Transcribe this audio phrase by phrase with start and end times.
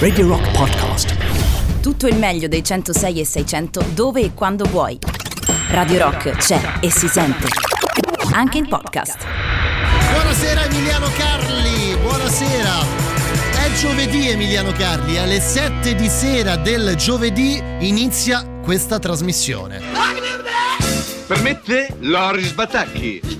[0.00, 1.14] Radio Rock Podcast.
[1.80, 4.98] Tutto il meglio dei 106 e 600 dove e quando vuoi.
[5.68, 7.46] Radio Rock c'è e si sente.
[8.32, 9.24] Anche in podcast.
[10.10, 12.72] Buonasera Emiliano Carli, buonasera.
[13.52, 19.80] È giovedì Emiliano Carli, alle 7 di sera del giovedì inizia questa trasmissione.
[21.28, 23.39] Permette Loris Batacchi.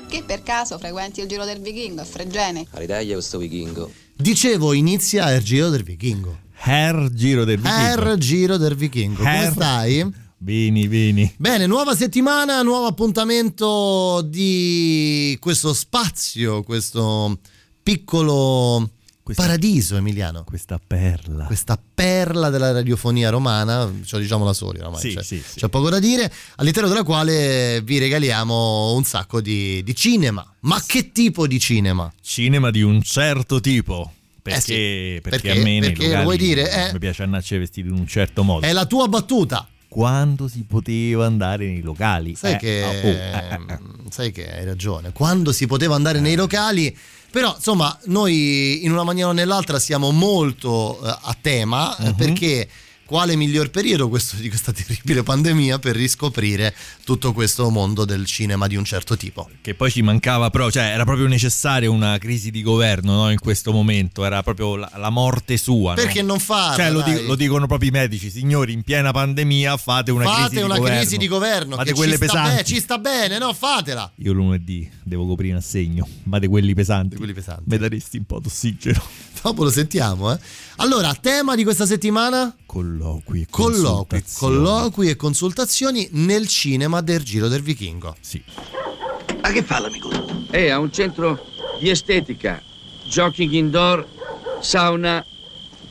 [0.11, 2.67] Che per caso frequenti il giro del vichingo a Fregene?
[2.71, 3.89] Aridaglia questo vichingo.
[4.13, 6.37] Dicevo, inizia il giro del vichingo.
[6.65, 8.09] Her Giro del Vichingo.
[8.09, 9.19] Er giro del vichingo.
[9.19, 9.51] Come Er.
[9.53, 10.13] stai?
[10.35, 11.33] Bini, bini.
[11.37, 17.39] Bene, nuova settimana, nuovo appuntamento di questo spazio, questo
[17.81, 18.89] piccolo
[19.23, 20.43] Questa- paradiso emiliano.
[20.43, 21.45] Questa perla.
[21.45, 25.59] Questa perla della radiofonia romana, cioè diciamo la sola ormai, Sì, c'è, sì, sì.
[25.59, 30.45] c'è poco da dire, all'interno della quale vi regaliamo un sacco di, di cinema.
[30.61, 32.11] Ma che tipo di cinema?
[32.21, 34.11] Cinema di un certo tipo.
[34.41, 34.73] Perché,
[35.17, 36.93] Eh perché, perché- a me nei perché locali vuoi dire, eh?
[36.93, 38.65] mi piace andarci vestiti in un certo modo.
[38.65, 39.67] È la tua battuta.
[39.87, 42.33] Quando si poteva andare nei locali.
[42.33, 43.79] Sai, Eh, che, oh, oh, eh, eh, eh.
[44.09, 45.11] sai che hai ragione.
[45.11, 46.97] Quando si poteva andare nei locali,
[47.31, 52.67] però insomma, noi in una maniera o nell'altra siamo molto eh, a tema eh, perché
[53.11, 56.73] quale miglior periodo questo di questa terribile pandemia per riscoprire
[57.03, 59.49] tutto questo mondo del cinema di un certo tipo?
[59.59, 63.37] Che poi ci mancava, però, cioè era proprio necessaria una crisi di governo no, in
[63.37, 64.23] questo momento.
[64.23, 65.89] Era proprio la, la morte sua.
[65.93, 66.01] no?
[66.01, 66.77] Perché non farlo?
[66.77, 67.15] Cioè, lo, dai?
[67.19, 70.73] di- lo dicono proprio i medici, signori, in piena pandemia fate una Fate crisi una
[70.75, 70.99] di governo.
[70.99, 72.55] crisi di governo Fate quelle ci sta, pesanti.
[72.55, 73.51] be- ci sta bene, no?
[73.51, 74.09] Fatela.
[74.15, 77.09] Io lunedì devo coprire un assegno, ma di quelli pesanti.
[77.09, 77.63] Di quelli pesanti.
[77.65, 79.03] Mi daresti un po' d'ossigeno.
[79.41, 80.37] Dopo lo sentiamo, eh.
[80.77, 82.55] Allora, tema di questa settimana?
[83.01, 83.41] Colloqui.
[83.41, 84.55] e Colloqui, consultazioni.
[84.55, 88.15] colloqui e consultazioni nel cinema del Giro del Vichingo.
[88.21, 88.41] Sì.
[89.41, 90.09] Ma che fa l'amico?
[90.49, 91.43] È a un centro
[91.79, 92.61] di estetica,
[93.05, 94.07] jogging indoor,
[94.59, 95.25] sauna,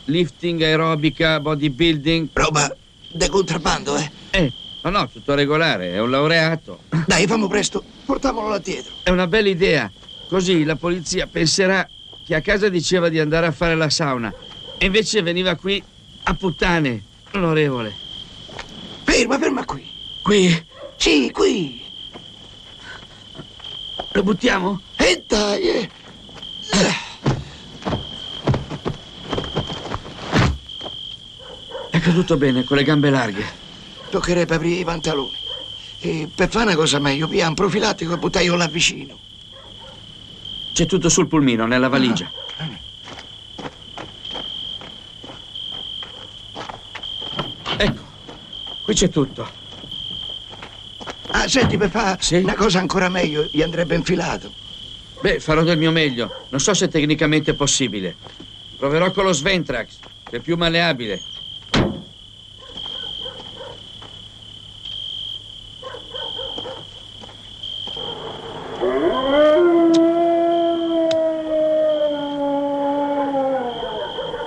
[0.04, 2.28] lifting aerobica, bodybuilding.
[2.32, 2.74] Roba
[3.12, 4.10] da contrabbando, eh?
[4.30, 6.82] Eh, ma no, tutto regolare, è un laureato.
[7.06, 8.92] Dai, fammo presto, portamolo là dietro.
[9.02, 9.90] È una bella idea.
[10.28, 11.88] Così la polizia penserà
[12.24, 14.32] che a casa diceva di andare a fare la sauna
[14.78, 15.82] e invece veniva qui
[16.24, 17.94] a puttane, onorevole.
[19.04, 19.88] Ferma, ferma qui.
[20.22, 20.66] Qui
[20.96, 21.82] Sì, qui.
[24.12, 24.80] lo buttiamo?
[24.96, 25.90] E dai, eh.
[31.90, 33.44] È caduto bene, con le gambe larghe.
[34.10, 35.38] Toccherebbe aprire i pantaloni.
[36.00, 39.18] E per fare una cosa meglio, via un profilattico e buttai là vicino.
[40.72, 42.30] C'è tutto sul pulmino, nella valigia.
[42.56, 42.78] Ecco,
[48.90, 49.48] qui c'è tutto.
[51.28, 52.36] Ah, senti, fare Sì?
[52.38, 54.50] una cosa ancora meglio, gli andrebbe infilato.
[55.20, 56.28] Beh, farò del mio meglio.
[56.48, 58.16] Non so se tecnicamente è possibile.
[58.76, 59.98] Proverò con lo Sventrax,
[60.28, 61.20] che è più maleabile.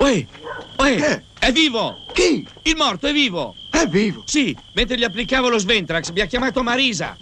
[0.00, 0.26] Uè,
[0.76, 1.22] uè, Che?
[1.38, 1.96] è vivo!
[2.12, 2.46] Chi?
[2.64, 3.54] Il morto è vivo!
[3.74, 4.22] È vivo.
[4.24, 7.16] Sì, mentre gli applicavo lo Sventrax mi ha chiamato Marisa.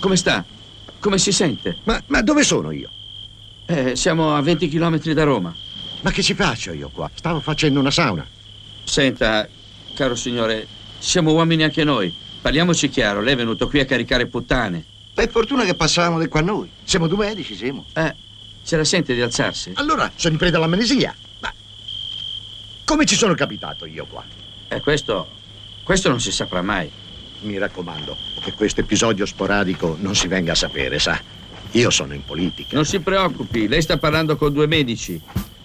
[0.00, 0.44] Come sta?
[0.98, 1.78] Come si sente?
[1.84, 2.90] Ma, ma dove sono io?
[3.66, 5.54] Eh, siamo a 20 km da Roma.
[6.00, 7.08] Ma che ci faccio io qua?
[7.14, 8.26] Stavo facendo una sauna.
[8.82, 9.48] Senta,
[9.94, 10.66] caro signore,
[10.98, 12.12] siamo uomini anche noi.
[12.42, 14.84] Parliamoci chiaro, lei è venuto qui a caricare puttane.
[15.14, 16.68] Per fortuna che passavamo di qua noi.
[16.82, 17.86] Siamo due medici, siamo.
[17.94, 18.14] Eh,
[18.64, 19.70] ce la sente di alzarsi?
[19.76, 21.14] Allora, sono in preda all'amnesia.
[22.84, 24.22] Come ci sono capitato io qua?
[24.68, 25.28] Eh, questo,
[25.82, 26.90] questo non si saprà mai.
[27.40, 31.20] Mi raccomando, che questo episodio sporadico non si venga a sapere, sa?
[31.72, 32.74] Io sono in politica.
[32.74, 35.20] Non si preoccupi, lei sta parlando con due medici.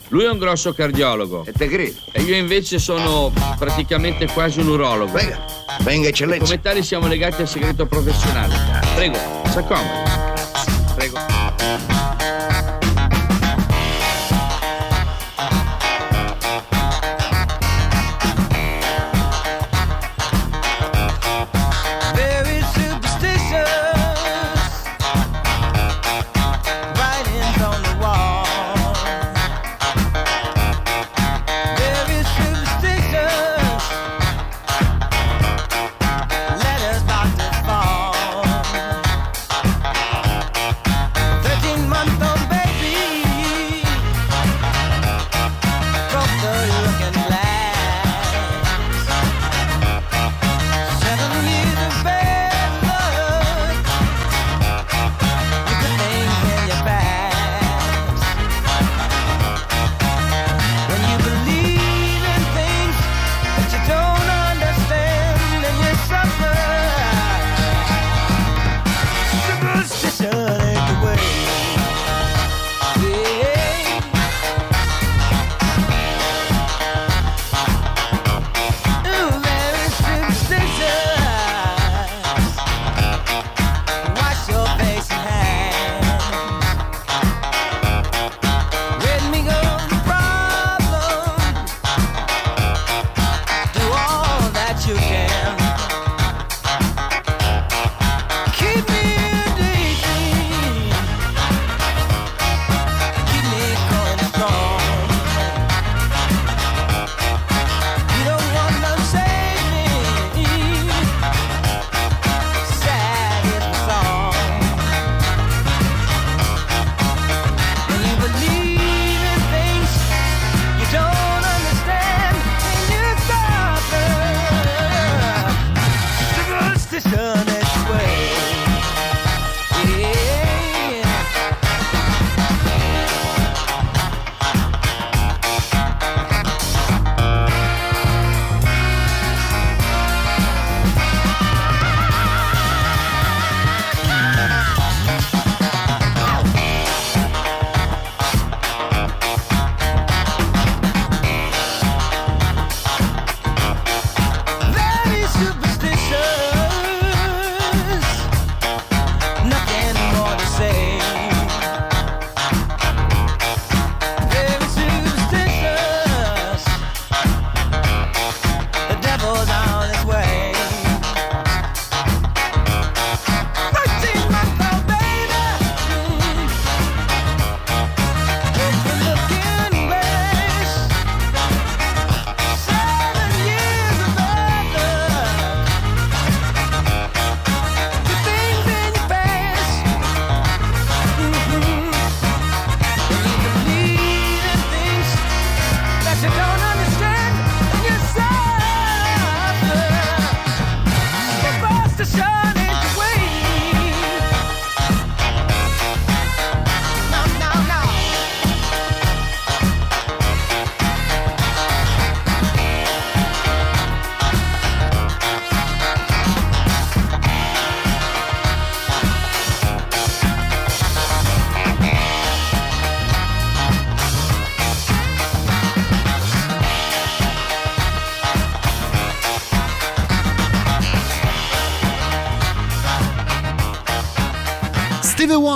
[0.10, 2.00] Lui è un grosso cardiologo E te credo.
[2.12, 5.12] e io invece sono praticamente quasi un urologo.
[5.14, 5.46] Venga,
[5.82, 6.46] venga, eccellenza.
[6.46, 8.56] Come tali siamo legati al segreto professionale.
[8.96, 10.29] Prego, s'accomodi.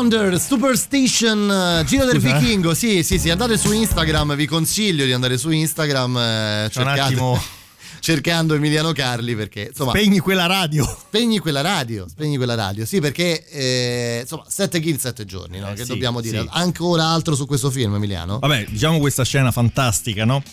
[0.03, 2.39] Wonder, Superstation, eh, Giro del Scusa, eh?
[2.41, 2.73] Vichingo.
[2.73, 6.17] Sì, sì, sì, andate su Instagram, vi consiglio di andare su Instagram.
[6.17, 7.41] eh, C'è un cercate- attimo-
[8.01, 10.83] cercando Emiliano Carli perché insomma Spegni quella radio.
[11.07, 15.69] spegni quella radio spegni quella radio sì perché eh, insomma 7 kill 7 giorni no?
[15.71, 16.49] Eh, che sì, dobbiamo dire sì.
[16.51, 20.43] ancora altro su questo film Emiliano Vabbè, diciamo questa scena fantastica, no?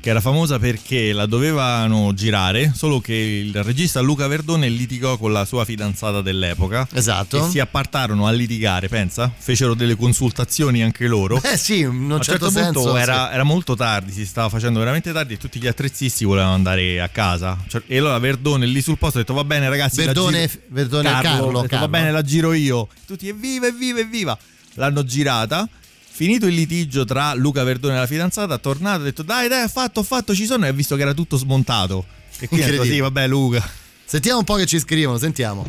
[0.00, 5.30] Che era famosa perché la dovevano girare, solo che il regista Luca Verdone litigò con
[5.30, 6.88] la sua fidanzata dell'epoca.
[6.94, 7.46] Esatto.
[7.46, 9.30] E si appartarono a litigare, pensa?
[9.36, 11.38] Fecero delle consultazioni anche loro.
[11.42, 13.34] eh sì in un A certo, certo punto senso era, sì.
[13.34, 17.08] era molto tardi, si stava facendo veramente tardi e tutti gli attrezzisti volevano andare a
[17.08, 17.58] casa.
[17.68, 21.10] Cioè- e allora Verdone lì sul posto ha detto va bene ragazzi, Verdone- giro- Verdone
[21.10, 21.78] Carlo, ha detto, Carlo.
[21.86, 22.88] va bene la giro io.
[23.06, 24.38] Tutti evviva, evviva, evviva.
[24.74, 25.68] L'hanno girata.
[26.12, 29.62] Finito il litigio tra Luca Verdone e la fidanzata, è tornato, ha detto dai dai,
[29.64, 32.04] ho fatto, ho fatto, ci sono e ha visto che era tutto smontato.
[32.38, 33.66] E quindi ha detto sì, vabbè Luca.
[34.04, 35.66] sentiamo un po' che ci scrivono sentiamo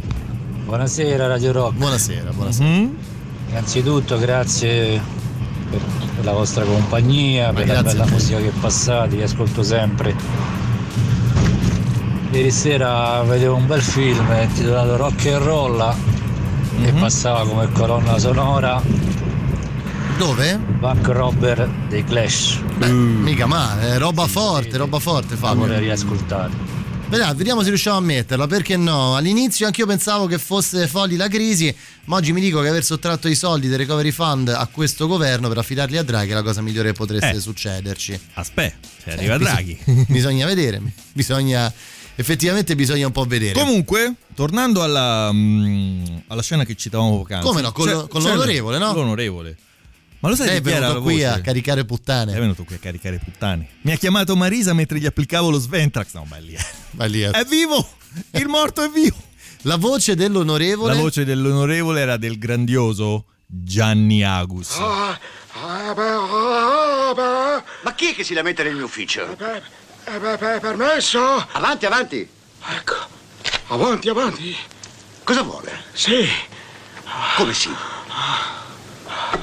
[0.65, 1.75] Buonasera Radio Rock.
[1.77, 2.95] buonasera buonasera Mhm.
[3.49, 5.01] Innanzitutto grazie
[5.69, 5.79] per,
[6.15, 10.15] per la vostra compagnia, per la bella musica che passate, vi ascolto sempre.
[12.31, 15.95] Ieri sera vedevo un bel film intitolato Rock and Roll
[16.81, 18.81] che passava come colonna sonora
[20.21, 20.55] dove?
[20.55, 22.59] Buck Robber dei Clash.
[22.77, 26.51] Beh, mica male eh, roba forte roba forte La vorrei Fabio riascoltare.
[27.09, 29.15] Vediamo, vediamo se riusciamo a metterla, perché no?
[29.15, 31.75] All'inizio anch'io pensavo che fosse folli la crisi,
[32.05, 35.47] ma oggi mi dico che aver sottratto i soldi del recovery fund a questo governo
[35.47, 37.39] per affidarli a Draghi è la cosa migliore che potesse Eh.
[37.39, 38.19] succederci.
[38.35, 39.79] Aspetta, se arriva Eh, Draghi.
[40.07, 40.79] bisogna vedere,
[41.13, 41.73] bisogna
[42.13, 43.53] effettivamente bisogna un po' vedere.
[43.59, 47.43] Comunque, tornando alla, mm, alla scena che citavamo poc'anzi.
[47.47, 48.93] Come no, con lo- con l'onorevole, no?
[48.93, 49.57] L'onorevole.
[50.21, 51.25] Ma lo sai è era venuto la qui voce?
[51.27, 52.33] a caricare puttane.
[52.33, 53.67] È venuto qui a caricare puttane.
[53.81, 56.13] Mi ha chiamato Marisa mentre gli applicavo lo Sventrax.
[56.13, 56.55] No, ma è lì.
[56.91, 57.97] Ma lì è- È vivo!
[58.31, 59.15] Il morto è vivo!
[59.63, 64.77] La voce dell'onorevole La voce dell'onorevole era del grandioso Gianni Agus.
[64.77, 65.19] Ah.
[67.83, 69.35] Ma chi è che si lamenta nel mio ufficio?
[70.03, 71.19] permesso?
[71.51, 72.27] Avanti, avanti.
[72.69, 72.95] Ecco.
[73.67, 74.55] Avanti, avanti.
[75.23, 75.71] Cosa vuole?
[75.93, 76.27] Sì.
[77.35, 77.69] Come sì?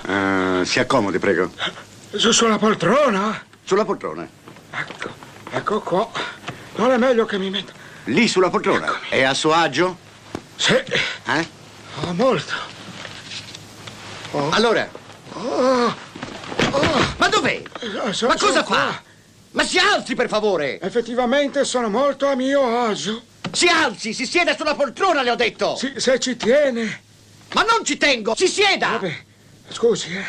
[0.06, 1.50] Eh, si accomodi, prego.
[2.14, 3.42] Su sulla poltrona?
[3.64, 4.26] Sulla poltrona.
[4.70, 5.10] Ecco.
[5.50, 6.10] Ecco qua.
[6.76, 7.72] Non è meglio che mi metta.
[8.04, 9.00] Lì sulla poltrona.
[9.08, 9.98] È a suo agio?
[10.56, 10.72] Sì.
[10.74, 11.48] Eh?
[12.06, 12.54] Oh, molto.
[14.50, 14.88] Allora,
[15.32, 15.94] Oh,
[17.16, 17.62] ma dov'è?
[17.80, 18.62] eh, so- Ma cosa sono fa?
[18.64, 19.02] qua.
[19.52, 20.78] Ma si alzi, per favore!
[20.80, 23.22] Effettivamente sono molto a mio agio.
[23.52, 25.76] Si alzi, si sieda sulla poltrona, le ho detto!
[25.76, 27.02] Sì, se ci tiene.
[27.54, 28.34] Ma non ci tengo!
[28.36, 28.88] Si sieda!
[28.90, 29.24] Vabbè.
[29.70, 30.24] Scusi, eh.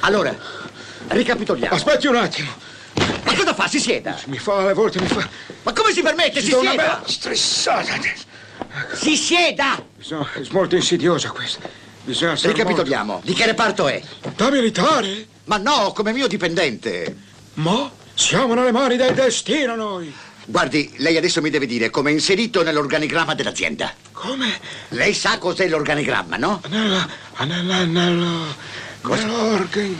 [0.00, 0.34] Allora,
[1.08, 1.74] ricapitoliamo.
[1.74, 2.50] Aspetti un attimo.
[3.24, 3.68] Ma cosa fa?
[3.68, 4.18] Si sieda!
[4.26, 5.26] Mi fa alle volte mi fa.
[5.62, 6.40] Ma come si permette?
[6.40, 6.82] Si do una sieda!
[6.84, 7.94] bella stressata.
[8.94, 9.82] Si sieda!
[9.96, 11.60] Bisogna- è molto insidiosa questa.
[12.02, 13.20] Bisogna stare Ricapitoliamo.
[13.24, 14.02] Di che reparto è?
[14.22, 15.26] molto- Da militare?
[15.44, 17.16] Ma no, come mio dipendente.
[17.54, 20.12] Ma siamo nelle mani del destino noi.
[20.50, 23.92] Guardi, lei adesso mi deve dire come è inserito nell'organigramma dell'azienda.
[24.10, 24.58] Come?
[24.88, 26.60] Lei sa cos'è l'organigramma, no?
[26.68, 27.08] Nella.
[27.46, 27.84] nella.
[27.84, 28.46] nella.
[29.00, 29.26] Cosa?
[29.26, 29.96] Nell'organ.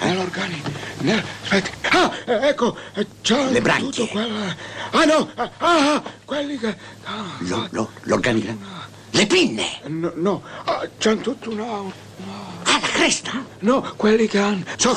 [0.00, 0.62] Nell'organi.
[1.00, 1.70] Nel, aspetti.
[1.90, 2.12] Ah,
[2.46, 2.76] ecco.
[3.20, 3.90] Già Le branchie.
[3.90, 4.56] tutto quella.
[4.92, 5.30] Ah no!
[5.34, 6.76] Ah, ah, quelli che.
[7.02, 8.86] Ah, Lo- lo- l'organigramma?
[9.10, 9.80] Le pinne!
[9.86, 10.42] no, no.
[10.64, 11.64] Ah, c'è tutto una.
[11.64, 13.44] Ah, la cresta!
[13.60, 14.62] No, quelli che hanno.
[14.76, 14.96] So,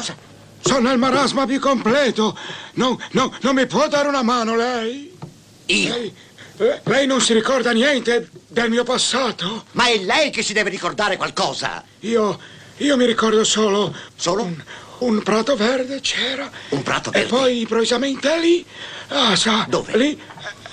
[0.61, 2.37] sono nel marasma più completo.
[2.73, 5.15] No, no, non mi può dare una mano lei?
[5.67, 5.93] Io?
[5.93, 6.13] Lei,
[6.57, 9.65] eh, lei non si ricorda niente del mio passato?
[9.71, 11.83] Ma è lei che si deve ricordare qualcosa!
[12.01, 12.39] Io.
[12.77, 13.95] io mi ricordo solo.
[14.15, 14.43] Solo?
[14.43, 14.63] Un,
[14.99, 16.49] un prato verde c'era.
[16.69, 17.27] Un prato E verde?
[17.29, 18.65] poi improvvisamente lì.
[19.09, 19.65] Ah, sa.
[19.67, 19.97] Dove?
[19.97, 20.19] Lì,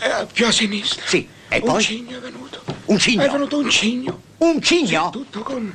[0.01, 1.03] eh, più a sinistra.
[1.07, 1.83] Sì, e un poi?
[1.83, 2.63] cigno è venuto.
[2.87, 3.23] Un cigno?
[3.23, 4.23] È venuto un cigno.
[4.39, 5.11] Un cigno?
[5.11, 5.73] Tutto con.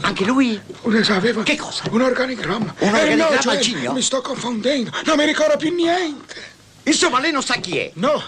[0.00, 0.60] Anche lui?
[1.08, 1.84] Aveva Che cosa?
[1.90, 2.74] Un organigramma.
[2.78, 3.92] Un Eh, organigramma no, cioè, al cigno?
[3.92, 4.90] Mi sto confondendo.
[5.04, 6.52] Non mi ricordo più niente.
[6.84, 7.90] Insomma, lei non sa chi è.
[7.94, 8.22] No,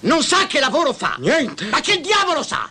[0.00, 1.16] Non sa che lavoro fa.
[1.18, 1.66] niente.
[1.66, 2.68] Ma che diavolo sa?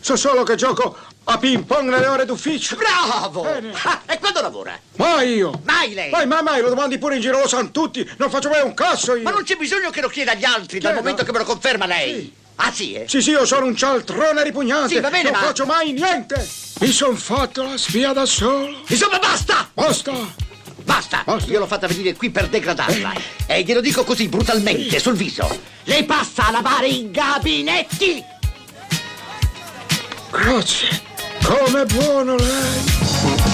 [0.00, 2.76] So solo che gioco a ping pong nelle ore d'ufficio.
[2.76, 3.46] Bravo!
[3.46, 4.78] Ah, e quando lavora?
[4.96, 5.60] Mai io.
[5.64, 6.10] Mai lei!
[6.10, 8.06] Mai, mai, mai, lo domandi pure in giro, lo sanno tutti.
[8.18, 9.22] Non faccio mai un cazzo io.
[9.22, 10.96] Ma non c'è bisogno che lo chieda agli altri dal Chiedo.
[11.00, 12.12] momento che me lo conferma lei.
[12.14, 12.34] Sì.
[12.56, 13.06] Ah, sì, eh?
[13.08, 14.94] Sì, sì, io sono un cialtrone ripugnante.
[14.94, 16.48] Sì, va bene, non ma- faccio mai niente.
[16.80, 18.78] Mi son fatto la spia da solo.
[18.86, 19.68] Insomma, basta!
[19.72, 20.12] Basta.
[20.82, 21.22] Basta!
[21.24, 21.50] Basta.
[21.50, 23.12] Io l'ho fatta venire qui per degradarla.
[23.46, 25.48] E glielo dico così, brutalmente, sul viso.
[25.84, 28.22] Lei passa a lavare i gabinetti!
[30.30, 31.02] Grazie.
[31.42, 33.53] Come buono lei.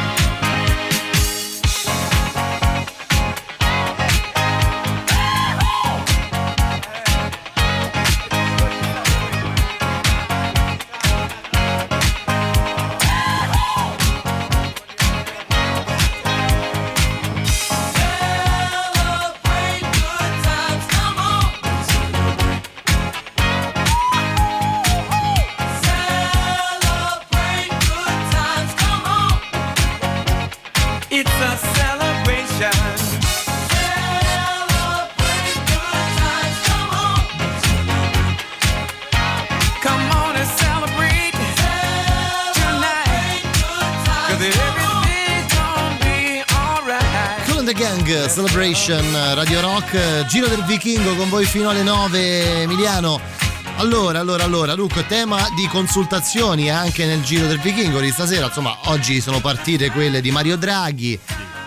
[48.41, 53.21] Celebration, Radio Rock, Giro del Vichingo con voi fino alle 9, Emiliano.
[53.75, 58.47] Allora, allora, allora, dunque, tema di consultazioni anche nel Giro del Vichingo di stasera.
[58.47, 61.19] Insomma, oggi sono partite quelle di Mario Draghi.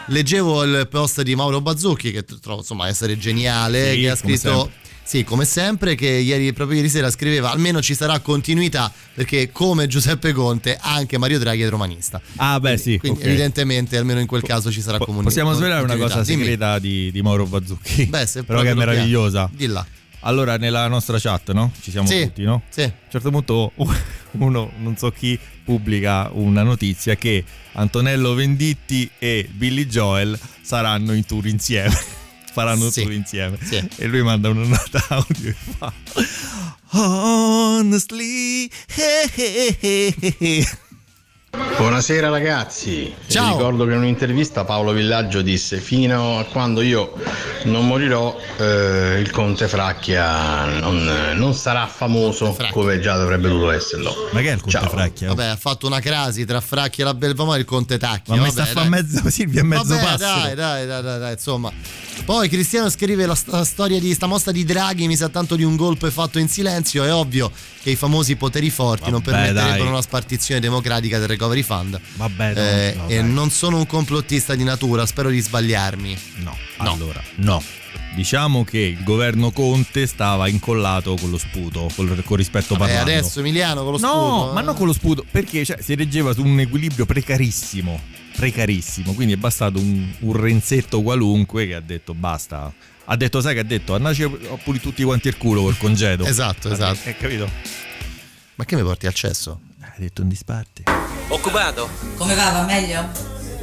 [0.07, 4.71] Leggevo il post di Mauro Bazzucchi, che trovo insomma essere geniale, Sì, che ha scritto.
[5.15, 9.87] Sì, come sempre, che ieri, proprio ieri sera scriveva almeno ci sarà continuità perché come
[9.87, 12.21] Giuseppe Conte anche Mario Draghi è romanista.
[12.35, 12.99] Ah, beh, sì.
[12.99, 13.27] Quindi ok.
[13.27, 15.29] evidentemente almeno in quel caso ci sarà comunità.
[15.29, 18.07] Possiamo svelare una cosa segreta di, di Mauro Bazzucchi.
[18.07, 19.49] Beh, se però che è meravigliosa.
[19.55, 19.87] Di là.
[20.23, 21.71] Allora, nella nostra chat, no?
[21.81, 22.63] Ci siamo Sì, tutti, no?
[22.69, 22.83] Sì.
[22.83, 23.71] A un certo punto
[24.33, 31.25] uno, non so chi, pubblica una notizia che Antonello Venditti e Billy Joel saranno in
[31.25, 32.23] tour insieme.
[32.55, 33.03] Faranno Sì.
[33.03, 33.59] tour insieme.
[33.61, 33.85] Sì.
[33.97, 35.93] E lui manda una nota audio e fa
[36.97, 39.31] Honestly eh,
[39.81, 40.69] eh, eh."
[41.55, 43.57] Buonasera ragazzi, Ciao.
[43.57, 47.13] ricordo che in un'intervista Paolo Villaggio disse fino a quando io
[47.65, 54.29] non morirò, eh, il conte Fracchia non, non sarà famoso come già dovrebbe dovuto esserlo.
[54.33, 54.89] Ma che è il conte Ciao.
[54.89, 55.29] Fracchia?
[55.29, 58.31] Vabbè, ha fatto una crasi tra Fracchi e la Belvamore e il Conte Tacchi.
[58.31, 60.19] Ma mi vabbè, sta a mezzo Silvia e mezzo Vabbè, passo.
[60.19, 61.73] Dai, dai, dai, dai, dai, insomma.
[62.25, 65.65] Poi Cristiano scrive la, sta storia di sta mossa di Draghi mi sa tanto di
[65.65, 67.05] un golpe fatto in silenzio.
[67.05, 67.51] È ovvio
[67.83, 69.93] che i famosi poteri forti non Vabbè, permetterebbero dai.
[69.93, 72.01] una spartizione democratica del recovery fund.
[72.17, 76.17] Vabbè, no, Eh, no, e non sono un complottista di natura, spero di sbagliarmi.
[76.37, 77.63] No, allora, no.
[78.15, 83.11] Diciamo che il governo Conte stava incollato con lo sputo, col, con rispetto E parlando.
[83.11, 84.09] adesso Emiliano con lo no,
[84.41, 84.53] scudo.
[84.53, 84.65] ma eh.
[84.65, 88.01] non con lo sputo, perché cioè, si reggeva su un equilibrio precarissimo.
[88.37, 89.15] Precarissimo.
[89.15, 92.73] Quindi è bastato un, un renzetto qualunque che ha detto basta.
[93.07, 93.95] Ha detto, sai che ha detto?
[93.97, 94.29] Andaci a
[94.63, 96.25] pulire tutti quanti il culo col congedo.
[96.27, 97.01] Esatto, esatto.
[97.09, 97.49] Hai capito?
[98.55, 99.61] Ma che mi porti al cesso?
[99.81, 101.04] Hai detto un disparte.
[101.35, 101.89] Occupato?
[102.17, 102.51] Come va?
[102.51, 103.09] Va meglio?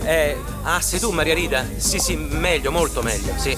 [0.04, 1.66] Eh, ah, sei tu Maria Rita?
[1.78, 3.58] Sì, sì, meglio, molto meglio, sì.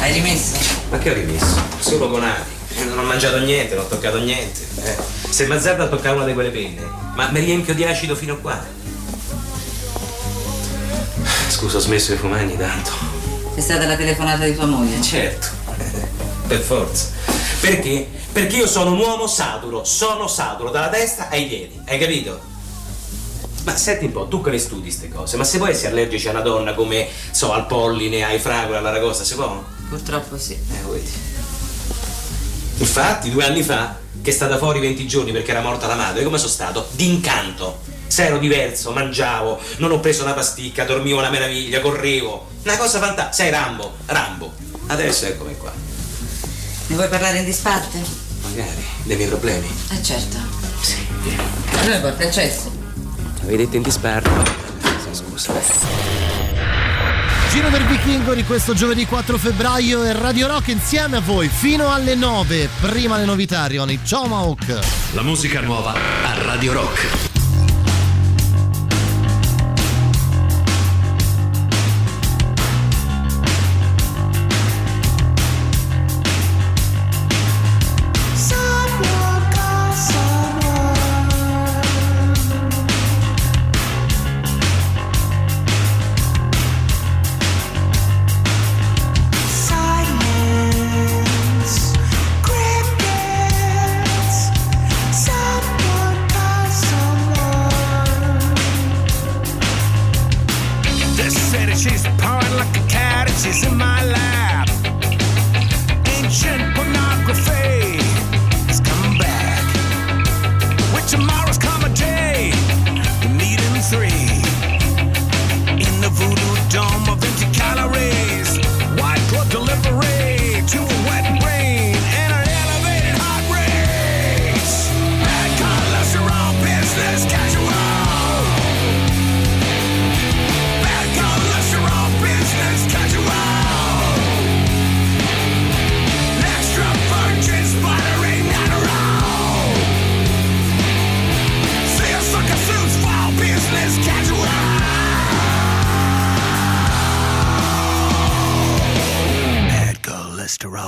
[0.00, 0.58] Hai rimesso?
[0.90, 1.62] Ma che ho rimesso?
[1.78, 2.50] Solo conati.
[2.84, 4.60] Non ho mangiato niente, non ho toccato niente.
[4.84, 4.96] Eh.
[5.30, 6.82] Se m'azzardo a toccare una di quelle penne,
[7.14, 8.62] ma mi riempio di acido fino a qua.
[11.48, 12.90] Scusa, ho smesso di fumare ogni tanto.
[13.54, 15.00] È stata la telefonata di tua moglie?
[15.00, 15.46] Certo,
[16.46, 17.31] per forza.
[17.62, 18.08] Perché?
[18.32, 22.40] Perché io sono un uomo saturo, sono saturo dalla testa ai piedi, hai capito?
[23.62, 26.26] Ma senti un po', tu che le studi queste cose, ma se puoi essere allergici
[26.26, 29.62] a una donna come, so, al polline, ai fragoli, alla ragosta, si può?
[29.88, 30.54] Purtroppo sì.
[30.54, 31.08] Eh, vedi.
[32.78, 36.24] Infatti, due anni fa, che è stata fuori 20 giorni perché era morta la madre,
[36.24, 36.88] come sono stato?
[36.90, 37.78] D'incanto.
[38.08, 42.48] Se ero diverso, mangiavo, non ho preso una pasticca, dormivo una meraviglia, correvo.
[42.64, 43.32] Una cosa fantastica.
[43.32, 44.52] Sei Rambo, Rambo.
[44.88, 45.91] Adesso eccomi qua.
[46.92, 48.02] Mi vuoi parlare in disparte?
[48.42, 49.66] Magari, dei miei problemi.
[49.92, 50.36] Eh certo.
[50.82, 50.98] Sì.
[51.78, 52.70] Allora mi porta il cesso.
[53.40, 54.30] Avevi detto in disparte?
[55.10, 55.54] Scusa.
[57.48, 61.90] Giro del Vichingo di questo giovedì 4 febbraio e Radio Rock insieme a voi fino
[61.90, 62.68] alle 9.
[62.82, 64.78] Prima le novità arrivano i Tomahawk.
[65.14, 67.31] La musica nuova a Radio Rock.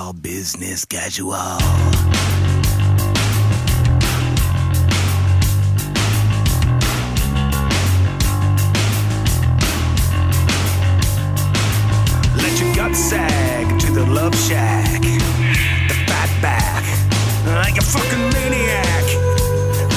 [0.05, 1.33] Cholesterol, business casual.
[12.37, 15.01] Let your gut sag to the love shack.
[15.01, 16.85] The fat back,
[17.47, 19.05] like a fucking maniac.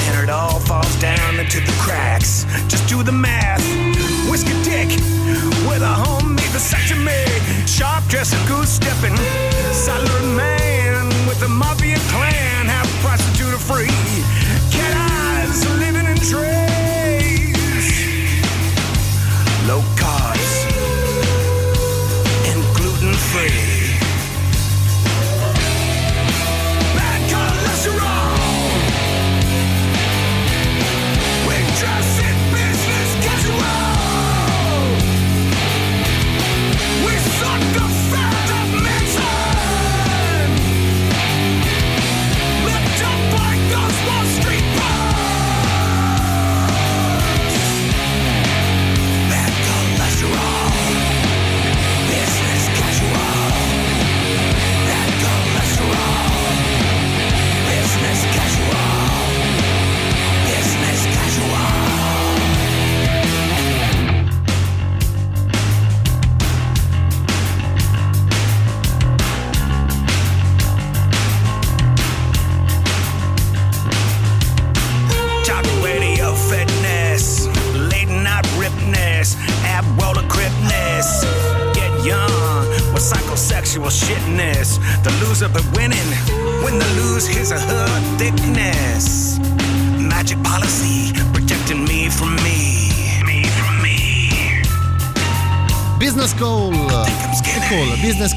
[0.08, 2.44] And it all falls down into the cracks.
[2.68, 3.57] Just do the math.
[7.78, 9.16] Sharp dressing, goose stepping.
[9.72, 12.66] Silent man with a mafia clan.
[12.66, 14.07] Half prostitute free.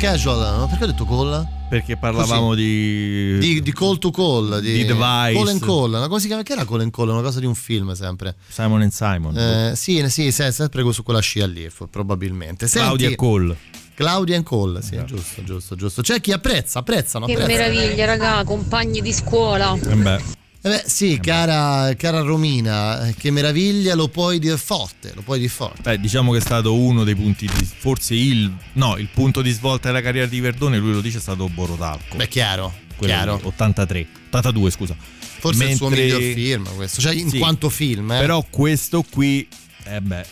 [0.01, 0.57] Casual.
[0.59, 1.47] No, Perché ho detto call?
[1.69, 3.37] Perché parlavamo di...
[3.39, 5.33] Di, di call to call, di, Di device.
[5.33, 5.91] Call and call.
[5.91, 6.43] No, come si chiama?
[6.43, 7.09] Che era call and call?
[7.09, 8.35] Una cosa di un film sempre.
[8.47, 9.37] Simon and Simon.
[9.37, 12.67] Eh, sì, sì, se- sempre su quella scia lì, probabilmente.
[12.67, 13.57] Senti- Claudia Cole.
[13.93, 16.01] Claudia and Call, sì, giusto, giusto, giusto.
[16.01, 17.69] C'è chi apprezza, apprezzano, Che apprezzano.
[17.69, 19.77] meraviglia, raga, compagni di scuola.
[19.79, 20.21] Eh beh,
[20.85, 25.81] sì, cara, cara Romina, eh, che meraviglia, lo puoi dire forte, lo puoi dire forte.
[25.81, 29.49] Beh, diciamo che è stato uno dei punti di, forse il no, il punto di
[29.51, 32.15] svolta della carriera di Verdone, lui lo dice è stato Borotalco.
[32.15, 33.37] Beh, chiaro, chiaro.
[33.37, 34.95] lì, 83, 82, scusa.
[35.39, 37.39] Forse è il suo Mentre- miglior film questo, cioè in Sì.
[37.39, 38.19] quanto film, eh.
[38.19, 39.47] Però questo qui,
[39.85, 40.25] eh beh,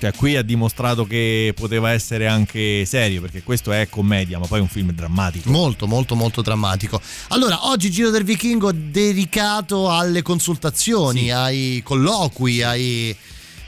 [0.00, 4.60] cioè qui ha dimostrato che poteva essere anche serio, perché questo è commedia, ma poi
[4.60, 5.50] è un film drammatico.
[5.50, 6.98] Molto, molto, molto drammatico.
[7.28, 13.14] Allora, oggi Giro del Vichingo dedicato alle consultazioni, ai colloqui, ai,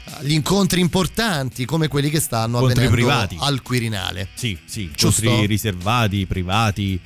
[0.05, 3.37] agli incontri importanti come quelli che stanno Incontri avvenendo privati.
[3.39, 4.29] al Quirinale.
[4.33, 6.99] Sì, sì, incontri riservati, privati,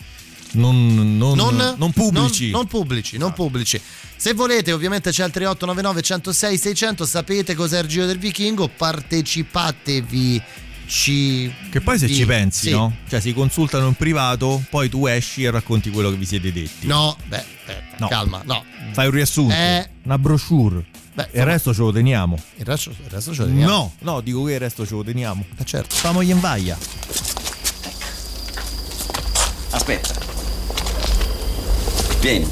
[0.57, 2.51] non, non, non pubblici.
[2.51, 3.81] Non, non pubblici, non pubblici.
[4.15, 10.41] Se volete, ovviamente c'è il 3899 106 600, sapete cos'è il Giro del Vichingo, partecipatevi.
[10.87, 11.53] Ci...
[11.69, 12.71] Che poi se ci pensi, sì.
[12.71, 12.95] no?
[13.09, 16.87] Cioè si consultano in privato, poi tu esci e racconti quello che vi siete detti.
[16.87, 18.07] No, beh, aspetta, No.
[18.07, 18.63] calma, no.
[18.93, 19.89] Fai un riassunto, Eh.
[20.03, 20.85] una brochure.
[21.13, 22.41] Beh, il resto ce lo teniamo.
[22.55, 23.71] Il resto, il resto ce lo teniamo.
[23.71, 25.43] No, no, dico che il resto ce lo teniamo.
[25.57, 25.93] Eh, certo.
[25.95, 26.77] Famogli in vaglia.
[29.71, 30.26] Aspetta.
[32.19, 32.49] Vieni.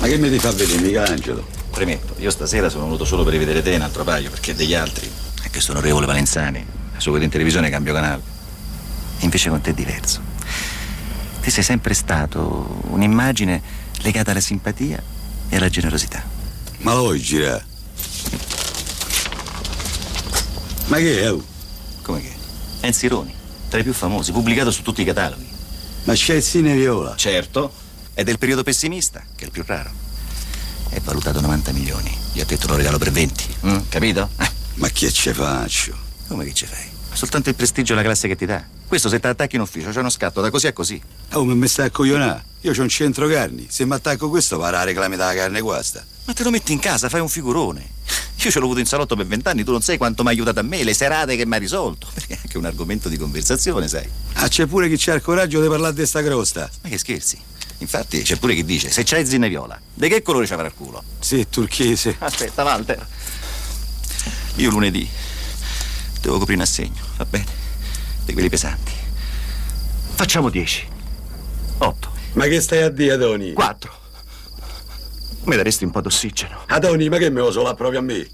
[0.00, 1.46] Ma che mi ti fa vedere, Michelangelo?
[1.70, 4.74] Premetto, io stasera sono venuto solo per rivedere te e un altro paio, perché degli
[4.74, 5.10] altri
[5.42, 6.64] è che sono onorevole Valenzani.
[6.96, 8.22] Se vedo in televisione cambio canale.
[9.20, 10.20] Invece con te è diverso.
[11.40, 13.60] Te sei sempre stato un'immagine
[14.02, 15.02] legata alla simpatia
[15.48, 16.22] e alla generosità.
[16.78, 17.64] Ma lo vuoi girare?
[20.86, 21.32] Ma che è?
[21.32, 21.42] oh?
[22.02, 22.32] Come che?
[22.80, 23.34] Enzi Roni,
[23.68, 25.53] tra i più famosi, pubblicato su tutti i cataloghi.
[26.04, 27.16] Ma Scezzine Viola?
[27.16, 27.72] Certo,
[28.12, 29.90] è del periodo pessimista, che è il più raro.
[30.90, 32.14] È valutato 90 milioni.
[32.32, 34.28] Gli ho detto lo regalo per 20, mm, capito?
[34.74, 35.96] Ma che ce faccio?
[36.28, 36.90] Come che ce fai?
[37.12, 38.62] Soltanto il prestigio e la classe che ti dà.
[38.94, 41.02] Questo se ti attacchi in ufficio c'è uno scatto da così a così.
[41.32, 42.44] Oh, ma mi stai a coglionare?
[42.60, 43.66] Io c'ho un centro carni.
[43.68, 46.06] Se mi attacco questo, va la reclame della carne guasta.
[46.26, 47.84] Ma te lo metti in casa, fai un figurone.
[48.44, 50.60] Io ce l'ho avuto in salotto per vent'anni, tu non sai quanto mi ha aiutato
[50.60, 52.06] a me, le serate che mi ha risolto.
[52.14, 54.08] Perché è anche un argomento di conversazione, sai.
[54.34, 56.70] Ah, c'è pure chi c'ha il coraggio di parlare di sta crosta.
[56.82, 57.36] Ma che scherzi?
[57.78, 61.02] Infatti c'è pure chi dice, se c'hai zinne viola, di che colore c'avrà il culo?
[61.18, 62.14] Sì, turchese.
[62.20, 63.04] Aspetta, Walter.
[64.54, 65.08] Io lunedì
[66.20, 67.63] devo coprire un assegno, va bene?
[68.24, 68.92] Di quelli pesanti.
[70.14, 70.88] Facciamo 10.
[71.78, 72.12] 8.
[72.34, 73.52] Ma che stai a dire, Adoni?
[73.52, 73.92] 4.
[75.44, 76.62] Mi daresti un po' d'ossigeno.
[76.66, 78.26] Adoni, ma che me lo sola proprio a me?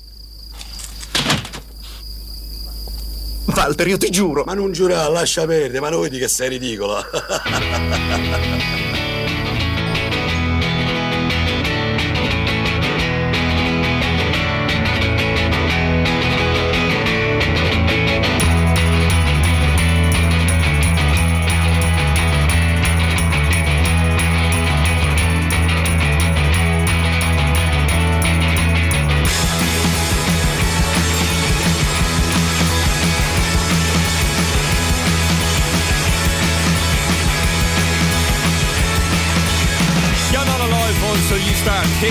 [3.47, 4.45] Walter, io ti giuro.
[4.45, 7.05] Ma non giurare, lascia perdere, ma non vedi che sei ridicola.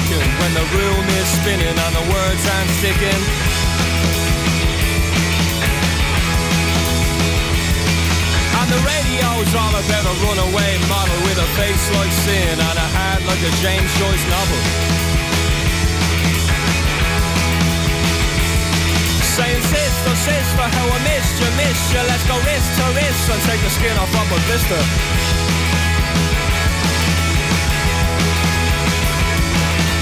[0.08, 3.22] you when the room is spinning and the words aren't sticking.
[8.60, 12.88] And the radio's all about a runaway model with a face like sin and a
[12.96, 14.62] heart like a James Joyce novel.
[19.36, 22.02] Saying sister, sister, how I missed you, missed you.
[22.08, 25.69] Let's go wrist to wrist and take the skin off of a blister.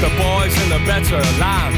[0.00, 1.76] the boys in the better land.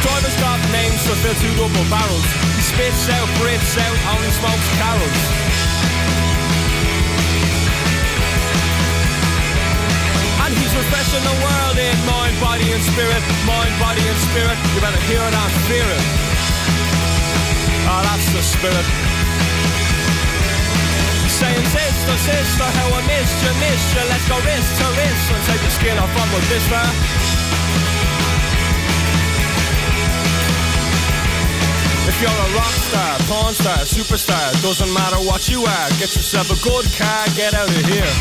[0.00, 2.24] Drivers got names to fill two double barrels.
[2.56, 5.20] You spits out, breathes out, only smokes carols.
[10.48, 14.56] And he's refreshing the world in mind, body and spirit, mind, body and spirit.
[14.72, 16.04] You better hear it and fear it.
[17.84, 19.15] Oh, that's the spirit.
[21.36, 24.00] Saying sister, sister, how I missed you, missed you.
[24.08, 26.80] Let's go wrist to wrist and take the skin off on with blister.
[32.08, 35.88] If you're a rock star, porn star, superstar, doesn't matter what you are.
[36.00, 38.12] Get yourself a good car, get out of here.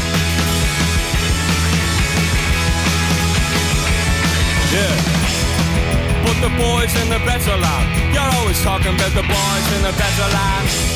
[4.76, 4.92] Yeah.
[6.28, 9.96] But the boys in the better land, you're always talking about the boys in the
[9.96, 10.95] better land.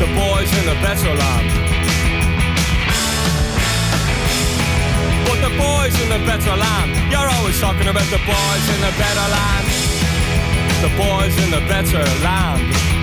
[0.00, 1.48] The boys in the better land.
[5.26, 8.92] But the boys in the better land, you're always talking about the boys in the
[8.98, 9.66] better land.
[10.82, 12.93] The boys in the better land.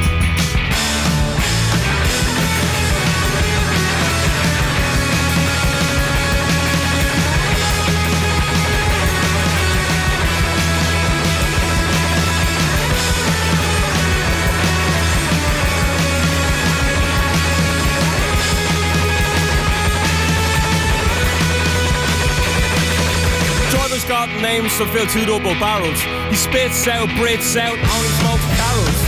[24.42, 26.02] Names to fill two double barrels.
[26.34, 29.00] He spits out, breathes out, only smokes carols.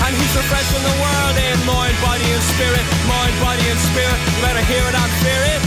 [0.00, 4.16] And he's refreshing the world in mind, body and spirit, mind, body and spirit.
[4.16, 5.62] You better hear it and fear it.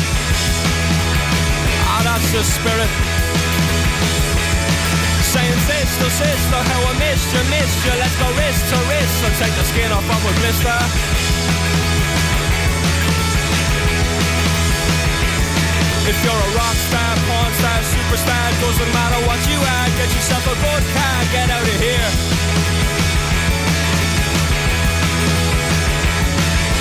[1.85, 2.91] Ah, that's the spirit.
[5.29, 7.93] Saying sister, sister, how I missed you, missed you.
[8.01, 11.84] Let's go wrist to wrist and take the skin off on with blister.
[16.05, 20.45] If you're a rock star, porn star, superstar, doesn't matter what you are, get yourself
[20.45, 22.09] a good car, get out of here.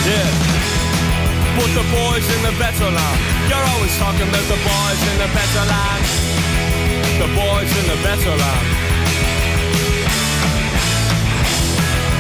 [0.05, 0.29] Yeah.
[1.57, 5.31] But the boys in the better land, you're always talking about the boys in the
[5.33, 6.05] better land.
[7.17, 8.67] The boys in the better land.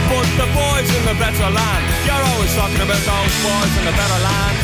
[0.08, 3.92] But the boys in the better land, you're always talking about those boys in the
[3.92, 4.63] better land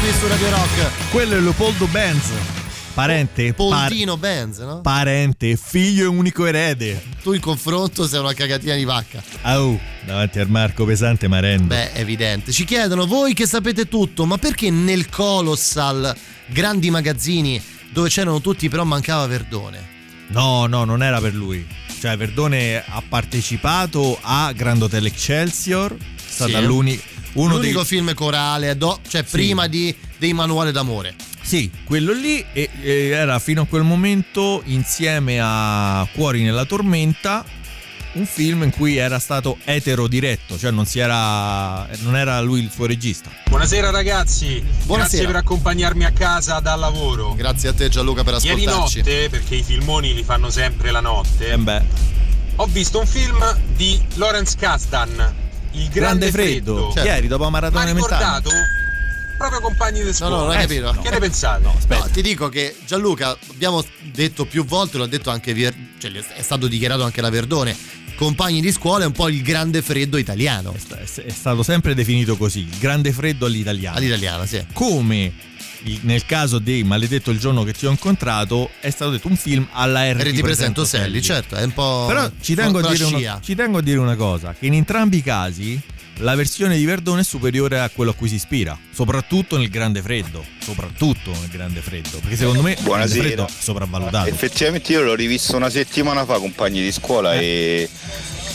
[0.00, 1.10] Qui su Radio Rock.
[1.10, 2.24] Quello è Leopoldo Benz,
[2.94, 4.80] parente, par- Poldino Benz, no?
[4.80, 7.02] parente, figlio e unico erede.
[7.22, 9.22] Tu in confronto sei una cagatina di vacca.
[9.42, 11.66] Au, davanti al Marco Pesante Marendo.
[11.74, 12.52] Beh, evidente.
[12.52, 16.14] Ci chiedono, voi che sapete tutto, ma perché nel Colossal,
[16.46, 19.94] grandi magazzini, dove c'erano tutti però mancava Verdone?
[20.28, 21.66] No, no, non era per lui.
[22.00, 26.64] Cioè, Verdone ha partecipato a Grand Hotel Excelsior, è stata Sì.
[26.64, 27.00] l'uni-
[27.36, 27.86] uno L'unico dei...
[27.86, 31.14] film corale, do- cioè prima di, dei manuali d'amore.
[31.42, 37.44] Sì, quello lì e, e era fino a quel momento insieme a Cuori nella tormenta
[38.14, 42.60] un film in cui era stato etero diretto, cioè non si era non era lui
[42.62, 43.30] il suo regista.
[43.48, 44.96] Buonasera ragazzi, Buonasera.
[44.96, 47.34] grazie per accompagnarmi a casa dal lavoro.
[47.34, 48.98] Grazie a te Gianluca per Ieri ascoltarci.
[48.98, 51.82] notte, perché i filmoni li fanno sempre la notte, Eh beh,
[52.56, 53.38] ho visto un film
[53.76, 55.34] di Lawrence Kasdan,
[55.76, 57.08] Il Grande Grande, Freddo, Certo.
[57.08, 58.02] ieri dopo Ma Maratona Mentale.
[58.04, 58.50] ricordato
[59.36, 60.36] proprio compagni di No, scuola.
[60.36, 61.00] no, non hai Eh, capito.
[61.02, 61.62] Che ne pensate?
[61.88, 65.54] No, ti dico che Gianluca, abbiamo detto più volte, l'ha detto anche
[65.98, 67.76] cioè, è stato dichiarato anche la Verdone.
[68.16, 70.72] Compagni di scuola è un po' il grande freddo italiano.
[70.72, 73.98] È, stato sempre definito così, il grande freddo all'italiano.
[73.98, 74.64] All'italiana, sì.
[74.72, 75.34] Come
[76.02, 79.66] nel caso di Maledetto il giorno che ti ho incontrato è stato detto un film
[79.72, 82.04] alla R ti presento Sally, certo, è un po'.
[82.06, 85.18] Però ci tengo, a dire una, ci tengo a dire una cosa, che in entrambi
[85.18, 85.80] i casi
[86.20, 90.00] la versione di Verdone è superiore a quello a cui si ispira, soprattutto nel grande
[90.00, 93.22] freddo, soprattutto nel grande freddo, perché secondo me il grande Buonasera.
[93.22, 94.28] freddo è sopravvalutato.
[94.28, 97.88] Effettivamente io l'ho rivisto una settimana fa, compagni di scuola, e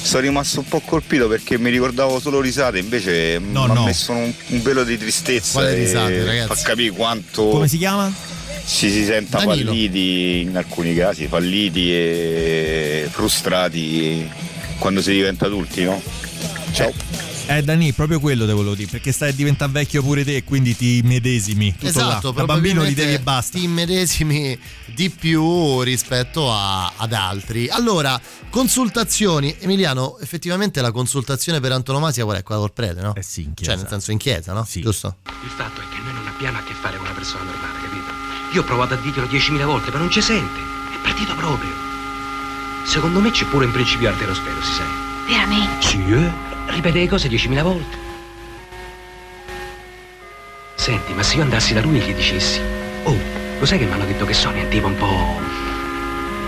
[0.02, 3.86] sono rimasto un po' colpito perché mi ricordavo solo risate, invece mi ha no.
[3.86, 6.48] messo un, un velo di tristezza Quale risate, ragazzi?
[6.48, 8.12] fa capire quanto Come si chiama?
[8.66, 9.72] ci si senta Danilo.
[9.72, 14.30] falliti in alcuni casi, falliti e frustrati
[14.78, 16.02] quando si diventa adulti, no?
[16.72, 16.90] Ciao.
[16.90, 17.31] Eh
[17.64, 20.76] Dani, proprio quello te volevo dire, perché stai a diventare vecchio pure te e quindi
[20.76, 21.72] ti medesimi.
[21.74, 22.34] Tutto esatto, là.
[22.38, 23.58] Da bambino li devi e basta.
[23.58, 24.58] Ti immedesimi
[24.96, 27.68] di più rispetto a- ad altri.
[27.70, 29.56] Allora, consultazioni.
[29.60, 32.44] Emiliano, effettivamente la consultazione per antonomasia qual è?
[32.44, 33.14] Quella col prete, no?
[33.16, 34.66] Eh sì, in Cioè, nel senso in chiesa, no?
[34.70, 35.18] Giusto?
[35.44, 38.12] Il fatto è che noi non abbiamo a che fare con una persona normale, capito?
[38.54, 40.60] Io ho provato a dirglielo 10.000 volte, ma non ci sente.
[40.60, 41.72] È partito proprio.
[42.86, 44.88] Secondo me c'è pure un principio arterosclerosi, sai?
[45.28, 45.88] Veramente?
[45.88, 46.51] Sì, eh?
[46.72, 47.98] Ripete le cose 10.000 volte.
[50.76, 52.60] Senti, ma se io andassi da lui e gli dicessi,
[53.04, 53.18] oh,
[53.60, 55.40] lo sai che mi hanno detto che Sonia è tipo un po'.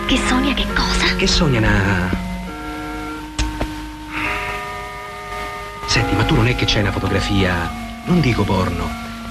[0.07, 1.15] Che Sonia che cosa?
[1.15, 2.21] Che Sonia è una.
[5.85, 7.71] Senti, ma tu non è che c'hai una fotografia,
[8.05, 8.89] non dico porno,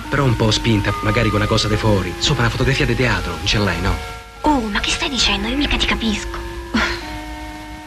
[0.09, 3.33] però un po' spinta, magari con una cosa di fuori, sopra una fotografia di teatro,
[3.35, 3.97] non ce l'hai, no?
[4.43, 5.49] Oh, ma che stai dicendo?
[5.49, 6.39] Io mica ti capisco.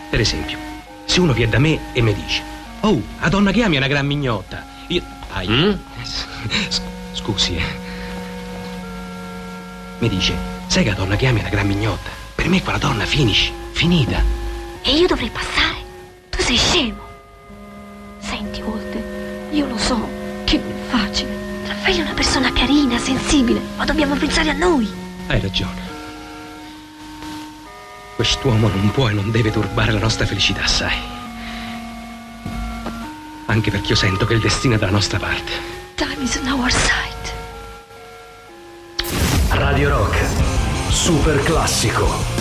[0.10, 0.58] Per esempio,
[1.06, 3.88] se uno viene da me e mi dice, oh, la donna che ami è una
[3.88, 5.01] gran mignotta, io...
[5.34, 6.82] Ai, S-
[7.13, 7.84] Scusi, eh.
[9.99, 10.36] Mi dice,
[10.67, 12.09] sai che la donna che ami è una gran mignotta?
[12.36, 14.21] Per me quella donna finisce, finita.
[14.82, 15.78] E io dovrei passare?
[16.30, 17.01] Tu sei scemo.
[18.19, 19.03] Senti, Walter,
[19.51, 20.07] io lo so
[20.43, 21.34] che non è facile.
[21.65, 24.88] Raffaele è una persona carina, sensibile, ma dobbiamo pensare a noi.
[25.28, 25.82] Hai ragione.
[28.15, 30.95] Quest'uomo non può e non deve turbare la nostra felicità, sai.
[33.56, 35.49] Anche perché io sento che il destino è dalla nostra parte.
[35.95, 37.32] Time is on our side.
[39.51, 40.18] Radio Rock,
[40.89, 42.34] super classico.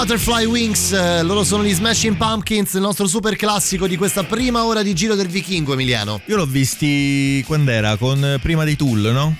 [0.00, 4.64] Butterfly Wings, eh, loro sono gli Smashing Pumpkins, il nostro super classico di questa prima
[4.64, 6.22] ora di Giro del Vichingo, Emiliano.
[6.24, 9.36] Io l'ho visti quando era con prima dei Tool, no?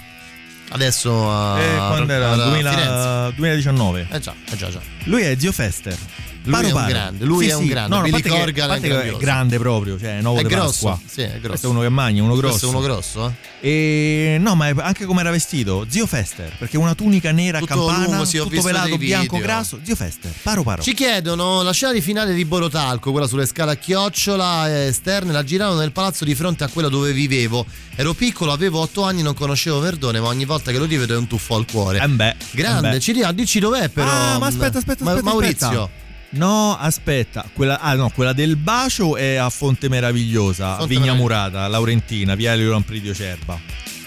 [0.69, 2.33] Adesso a eh, quando era?
[2.33, 3.33] a 2000 Firenze.
[3.37, 4.07] 2019.
[4.11, 4.81] Eh già, eh già, già.
[5.05, 5.97] Lui è Zio Fester.
[6.43, 6.89] Lui Paro è un paro.
[6.89, 9.17] grande, lui Sì, è un grande, No, no, Billy che- Corgan è grandioso.
[9.17, 11.01] grande proprio, cioè è nuovo È grosso, Pasqua.
[11.07, 11.49] sì, è grosso.
[11.49, 12.49] Questo è uno che magna, uno grosso.
[12.51, 13.33] Questo è uno grosso, eh?
[13.63, 17.75] E no, ma anche come era vestito, Zio Fester, perché una tunica nera a Tutto
[17.87, 20.83] campana, lungo, sì, tutto velato bianco grasso, Zio Fester, paro paro.
[20.83, 25.33] Ci chiedono la scena di finale di Borotalco, quella sulle scale a chiocciola eh, esterne,
[25.33, 27.67] la giravano nel palazzo di fronte a quello dove vivevo.
[27.97, 31.19] Ero piccolo, avevo otto anni, non conoscevo Verdone, ma ogni volta che lo rivedo è
[31.19, 32.01] un tuffo al cuore.
[32.01, 33.01] Eh beh, Grande, eh beh.
[33.01, 34.09] ci dia, dici dov'è però.
[34.09, 35.67] Ah, ma aspetta, aspetta, Ma- aspetta, Maurizio.
[35.67, 36.09] aspetta.
[36.33, 41.67] No, aspetta, quella, ah, no, quella del bacio è a Fonte Meravigliosa, Fonte Vigna Murata,
[41.67, 43.59] Laurentina, Viale Lampridio Cerba.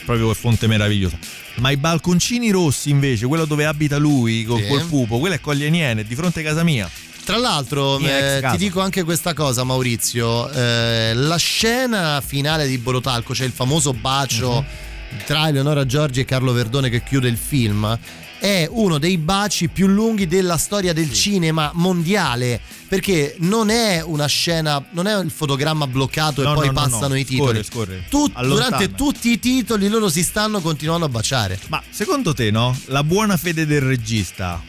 [0.05, 1.17] Proprio a Fonte Meravigliosa.
[1.55, 4.67] Ma i balconcini rossi invece, quello dove abita lui col, Sì.
[4.67, 6.89] col pupo, quello è Coglie Niene, di fronte a casa mia.
[7.25, 10.49] Tra l'altro, eh, ti dico anche questa cosa, Maurizio.
[10.49, 15.23] eh, la scena finale di Borotalco, cioè il famoso bacio Mhm.
[15.25, 17.97] tra Eleonora Giorgi e Carlo Verdone che chiude il film.
[18.43, 24.25] È uno dei baci più lunghi della storia del cinema mondiale perché non è una
[24.25, 27.15] scena, non è il fotogramma bloccato e No, poi no, no, passano no.
[27.15, 27.63] i titoli.
[27.63, 28.05] Scorre, scorre.
[28.09, 31.57] Tut- durante tutti i titoli loro si stanno continuando a baciare.
[31.69, 32.77] Ma secondo te, no?
[32.87, 34.61] La buona fede del regista,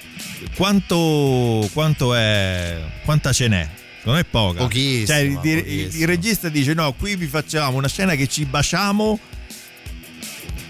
[0.57, 2.81] quanto, quanto è.
[3.05, 3.69] quanta ce n'è?
[4.05, 4.61] Non è poca.
[4.61, 8.45] Pochissima, Cioè, il, il- il regista dice: no, qui vi facciamo una scena che ci
[8.45, 9.19] baciamo.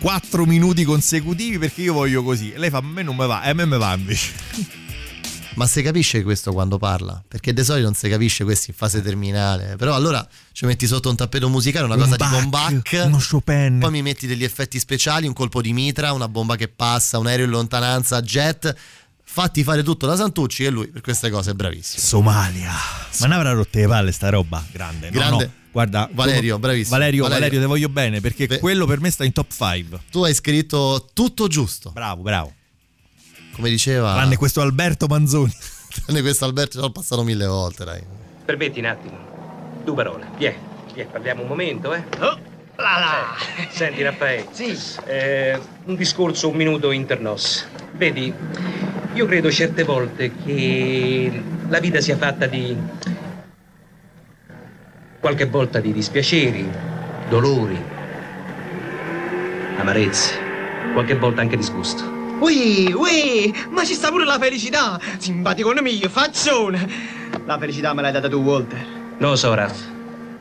[0.05, 2.53] 4 minuti consecutivi perché io voglio così.
[2.53, 4.33] E lei fa: A me non mi va, e a me mi va invece.
[5.57, 7.23] Ma si capisce questo quando parla?
[7.27, 9.77] Perché di solito non si capisce questo in fase terminale.
[9.77, 13.03] Però allora ci metti sotto un tappeto musicale, una Un cosa Bach, tipo un Bach.
[13.07, 13.79] uno Chopin.
[13.79, 17.27] Poi mi metti degli effetti speciali, un colpo di mitra, una bomba che passa, un
[17.27, 18.77] aereo in lontananza, jet.
[19.23, 22.05] Fatti fare tutto da Santucci e lui per queste cose è bravissimo.
[22.05, 22.73] Somalia.
[23.21, 24.63] Ma ne avrà rotte le palle sta roba?
[24.71, 25.07] Grande.
[25.09, 25.45] No, Grande.
[25.47, 25.63] no.
[25.75, 26.97] Guarda, Valerio, bravissimo.
[26.97, 27.41] Valerio, Valerio.
[27.41, 30.03] Valerio, te voglio bene perché quello per me sta in top 5.
[30.09, 31.91] Tu hai scritto tutto giusto.
[31.91, 32.53] Bravo, bravo.
[33.55, 34.13] Come diceva.
[34.13, 35.53] Tranne questo Alberto Manzoni.
[35.91, 38.01] Tranne questo Alberto, ce l'ho passato mille volte, dai.
[38.45, 39.19] Permetti un attimo.
[39.83, 40.29] Due parole.
[40.37, 40.57] Vieni,
[40.93, 42.05] vieni, parliamo un momento, eh.
[42.21, 42.39] Oh,
[42.77, 43.35] là là.
[43.57, 44.47] Eh, Senti, Raffaele.
[44.53, 44.79] Sì.
[45.87, 47.67] un discorso, un minuto internos.
[47.95, 48.33] Vedi,
[49.15, 52.77] io credo certe volte che la vita sia fatta di.
[55.25, 56.69] Qualche volta di dispiaceri,
[57.31, 57.83] dolori,
[59.79, 60.39] amarezze,
[60.93, 62.05] qualche volta anche disgusto.
[62.41, 65.01] Ui, ui, ma ci sta pure la felicità.
[65.17, 66.87] Simpaticone mio, faccione.
[67.47, 68.87] La felicità me l'hai data tu, Walter.
[69.17, 69.83] Non lo so, Raff.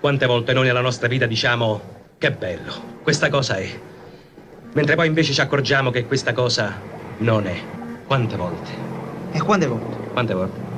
[0.02, 1.80] Quante volte noi nella nostra vita diciamo
[2.18, 2.74] che bello,
[3.04, 3.80] questa cosa è.
[4.74, 6.78] Mentre poi invece ci accorgiamo che questa cosa
[7.20, 7.56] non è.
[8.06, 8.72] Quante volte?
[9.32, 9.96] E quante volte?
[10.12, 10.73] Quante volte?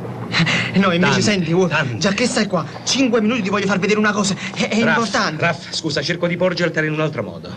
[0.76, 4.00] No, invece Tante, senti, Walter, già che stai qua, cinque minuti ti voglio far vedere
[4.00, 4.36] una cosa.
[4.54, 5.42] È, è Raff, importante.
[5.42, 7.56] Raff, scusa, cerco di porgertela in un altro modo.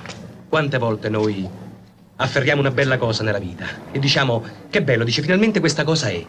[0.49, 1.49] Quante volte noi
[2.17, 6.25] afferriamo una bella cosa nella vita e diciamo che bello, dice finalmente questa cosa è.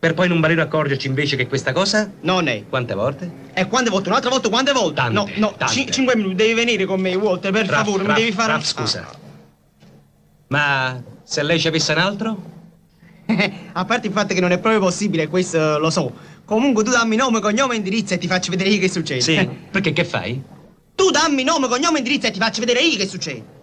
[0.00, 2.64] Per poi in un baleno accorgerci invece che questa cosa non è.
[2.68, 3.30] Quante volte?
[3.52, 4.08] E quante volte?
[4.10, 4.94] Un'altra volta, quante volte?
[4.94, 5.74] Tante, no, no, tante.
[5.74, 8.52] ci- cinque minuti, devi venire con me, Walter, per Raff, favore, Raff, mi devi fare
[8.52, 9.08] Raff, scusa.
[10.48, 12.42] Ma se lei ci avesse un altro?
[13.72, 16.12] A parte il fatto che non è proprio possibile, questo lo so.
[16.46, 19.20] Comunque tu dammi nome, cognome e indirizzo e ti faccio vedere io che succede.
[19.20, 20.42] Sì, perché che fai?
[20.94, 23.56] Tu dammi nome, cognome e indirizzo e ti faccio vedere io che succede.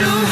[0.00, 0.29] No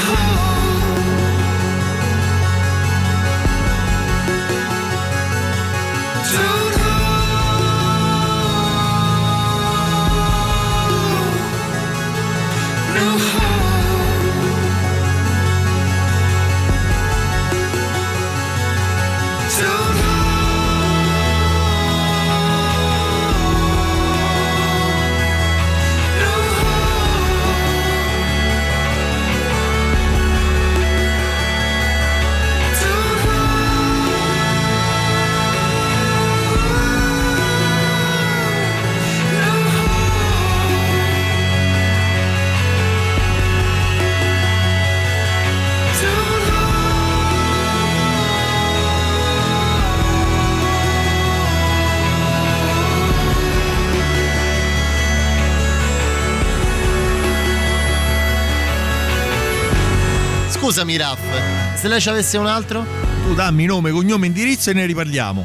[60.89, 62.87] Scusami, Raff, se lei ci avesse un altro?
[63.27, 65.45] Tu dammi nome, cognome, indirizzo e ne riparliamo.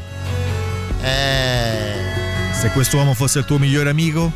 [1.02, 1.92] Eh.
[2.58, 4.32] Se quest'uomo fosse il tuo migliore amico,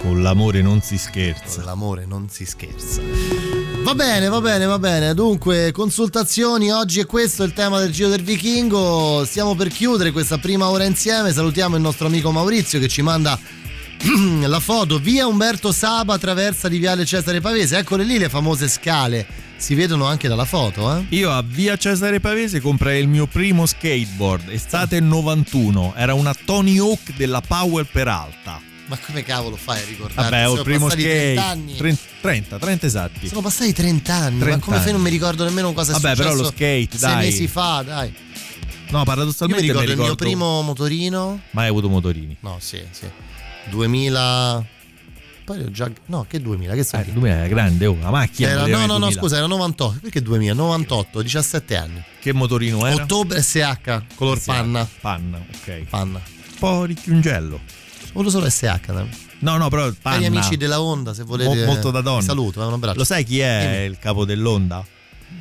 [0.00, 1.56] con l'amore non si scherza.
[1.56, 3.02] Con l'amore non si scherza.
[3.82, 5.12] Va bene, va bene, va bene.
[5.12, 9.24] Dunque, consultazioni, oggi è questo il tema del Giro del Vichingo.
[9.26, 11.34] Stiamo per chiudere questa prima ora insieme.
[11.34, 13.38] Salutiamo il nostro amico Maurizio che ci manda
[14.46, 14.98] la foto.
[14.98, 17.78] Via Umberto Saba, traversa di Viale Cesare Pavese.
[17.78, 19.26] Eccole lì le famose scale.
[19.56, 21.04] Si vedono anche dalla foto, eh?
[21.10, 25.92] Io a via Cesare Pavese comprai il mio primo skateboard, estate 91.
[25.96, 28.58] Era una Tony Hawk della Powell Peralta.
[28.86, 30.30] Ma come cavolo fai a ricordare?
[30.30, 31.02] Vabbè, ho il primo skate.
[31.34, 31.76] 30 anni.
[31.76, 33.28] 30, 30, 30 esatti.
[33.28, 34.38] Sono passati 30 anni.
[34.38, 34.86] ma 30 come fai?
[34.86, 35.04] Non anni.
[35.04, 36.28] mi ricordo nemmeno cosa è Vabbè, successo.
[36.30, 37.24] però lo skate, sei dai.
[37.26, 38.12] mesi fa, dai.
[38.88, 41.40] No, Io paradossalmente mi ricordo, il mio ricordo- primo motorino.
[41.50, 42.36] Mai avuto motorini.
[42.40, 43.06] No, sì, sì.
[43.70, 44.64] 2000.
[45.44, 45.90] Poi ho già.
[46.06, 46.74] No, che 2000?
[46.74, 47.12] Che Eh, senti?
[47.12, 48.48] 2000 era grande, oh, la macchina.
[48.50, 49.10] Era- no, no, no, 2000.
[49.20, 49.98] scusa, era 98.
[50.00, 50.54] Perché 2000?
[50.54, 52.02] 98, 17 anni.
[52.20, 53.02] Che motorino era?
[53.02, 54.88] Ottobre SH, color SH, panna.
[55.00, 55.72] Panna, ok.
[55.88, 56.18] Panna.
[56.24, 57.60] Un po' ricchiungello.
[58.12, 58.92] Volevo solo SH.
[58.92, 59.08] dai.
[59.40, 60.16] No, no, però panna.
[60.20, 61.54] Cari amici della Honda, se volete.
[61.60, 62.20] Mo- molto da donna.
[62.22, 62.98] Saluto, eh, un abbraccio.
[62.98, 63.84] Lo sai chi è Dimmi.
[63.86, 64.84] il capo dell'Onda?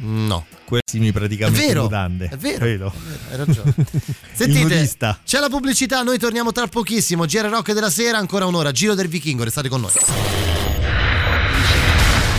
[0.02, 0.46] No.
[0.66, 2.30] Questi praticamente È vero, mutande.
[2.32, 2.94] è vero, Vedo.
[3.32, 3.74] Hai ragione.
[4.34, 7.26] Sentite, c'è la pubblicità, noi torniamo tra pochissimo.
[7.26, 8.72] GR Rock della sera, ancora un'ora.
[8.72, 9.92] Giro del Vichingo, restate con noi.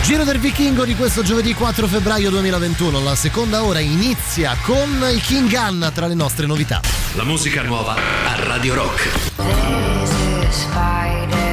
[0.03, 3.01] Giro del Vichingo di questo giovedì 4 febbraio 2021.
[3.01, 6.81] La seconda ora inizia con il King Gun tra le nostre novità.
[7.15, 9.29] La musica nuova a Radio Rock.
[10.61, 11.50] Chilling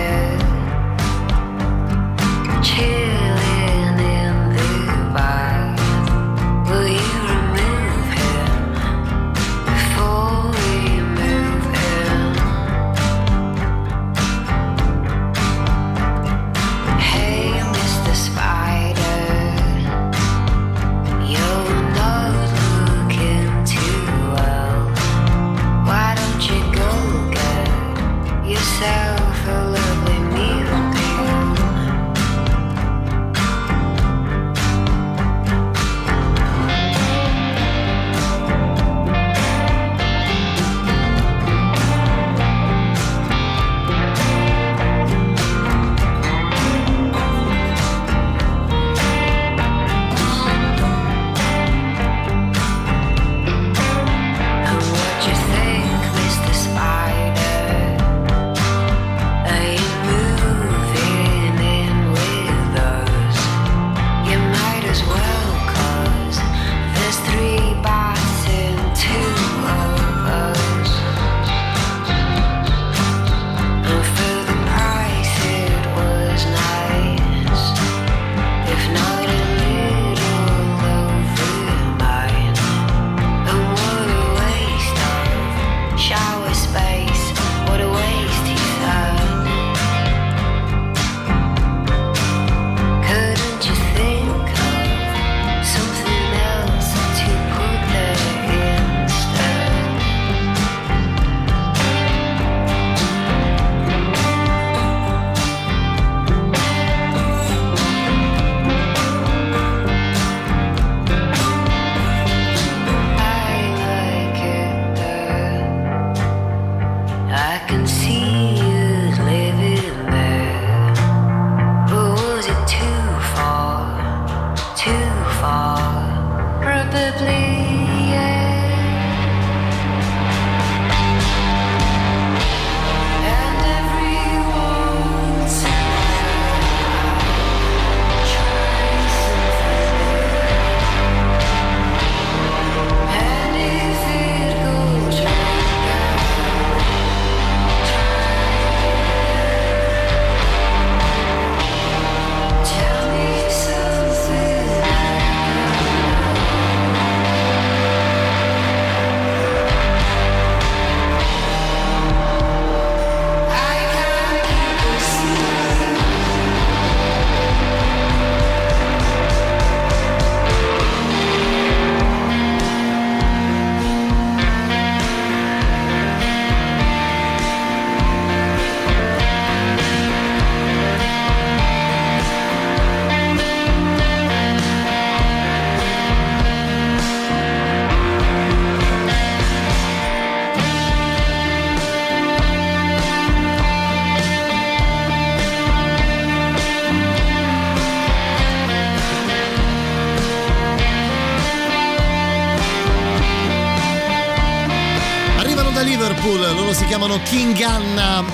[207.19, 208.25] chiamano King Anna.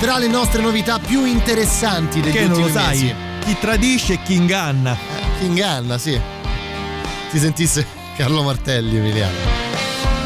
[0.00, 2.98] Tra le nostre novità più interessanti degli Che non lo sai?
[2.98, 3.14] mesi.
[3.44, 4.96] Chi tradisce è King Anna.
[5.38, 6.18] King Anna, sì.
[7.30, 7.86] Si sentisse
[8.16, 9.53] Carlo Martelli, Emiliano.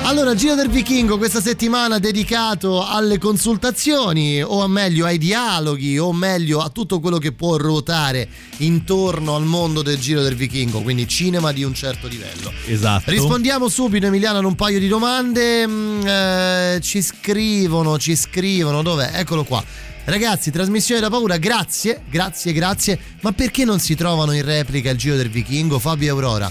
[0.08, 6.60] Allora, Giro del Vichingo questa settimana dedicato alle consultazioni, o meglio ai dialoghi, o meglio
[6.60, 11.52] a tutto quello che può ruotare intorno al mondo del Giro del Vichingo, quindi cinema
[11.52, 12.50] di un certo livello.
[12.64, 13.10] Esatto.
[13.10, 15.66] Rispondiamo subito Emiliano ad un paio di domande.
[15.66, 19.10] Mm, eh, ci scrivono, ci scrivono, dov'è?
[19.12, 19.62] Eccolo qua.
[20.06, 22.98] Ragazzi, trasmissione da paura, grazie, grazie, grazie.
[23.20, 26.50] Ma perché non si trovano in replica il Giro del Vichingo, Fabio e Aurora?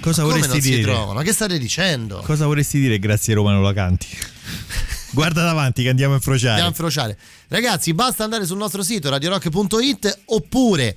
[0.00, 0.82] Cosa Come vorresti non si dire?
[0.82, 1.12] trovano?
[1.14, 2.20] Ma che state dicendo?
[2.24, 4.06] Cosa vorresti dire grazie Roma non la canti?
[5.12, 6.60] Guarda davanti che andiamo a infrociare.
[6.60, 7.18] Andiamo a infrociare.
[7.48, 10.96] Ragazzi, basta andare sul nostro sito radiorock.it oppure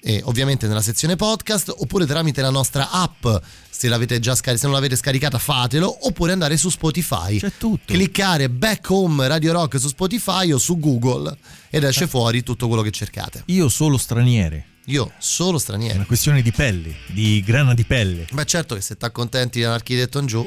[0.00, 3.26] eh, ovviamente nella sezione podcast oppure tramite la nostra app
[3.70, 7.90] se l'avete già scaricata se non l'avete scaricata fatelo oppure andare su Spotify c'è tutto
[7.90, 11.34] cliccare back home Radio Rock su Spotify o su Google
[11.70, 11.88] ed Eh.
[11.88, 14.66] esce fuori tutto quello che cercate Io solo straniere.
[14.86, 18.26] Io solo stranieri Una questione di pelle, di grana di pelle.
[18.30, 20.46] Beh, certo che se ti accontenti dall'architetto in giù,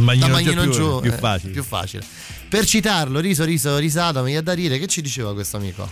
[0.00, 1.52] magnino da magnino in giù, più eh, facile.
[1.52, 2.04] più facile.
[2.48, 5.88] Per citarlo, riso, riso, risata, mi viene da dire che ci diceva questo amico?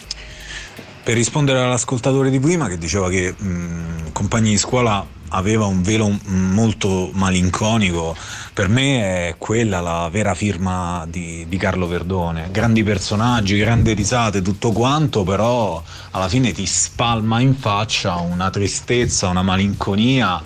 [1.02, 6.18] Per rispondere all'ascoltatore di prima che diceva che mh, compagni di scuola aveva un velo
[6.26, 8.16] molto malinconico,
[8.52, 12.48] per me è quella la vera firma di, di Carlo Verdone.
[12.50, 19.28] Grandi personaggi, grandi risate, tutto quanto, però alla fine ti spalma in faccia una tristezza,
[19.28, 20.42] una malinconia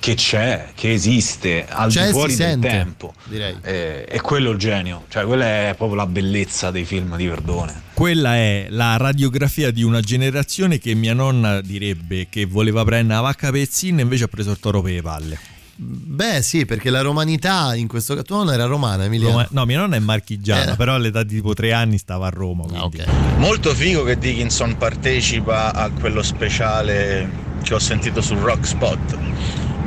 [0.00, 3.14] che c'è, che esiste al C'è e di fuori del sente, tempo.
[3.24, 3.56] direi.
[3.62, 7.82] Eh, è quello il genio, cioè quella è proprio la bellezza dei film di Verdone.
[7.94, 13.26] Quella è la radiografia di una generazione che mia nonna direbbe che voleva prendere la
[13.26, 15.38] vacca pezzina e invece ha preso il toro per le palle.
[15.80, 18.24] Beh, sì, perché la romanità in questo caso.
[18.26, 19.32] Tua nonna era romana, Emiliano.
[19.34, 20.76] Roma- no, mia nonna è marchigiana, Eh.
[20.76, 22.64] però all'età di tipo tre anni stava a Roma.
[22.66, 23.02] quindi.
[23.36, 27.28] Molto figo che Dickinson partecipa a quello speciale
[27.62, 29.18] che ho sentito su Rock Spot.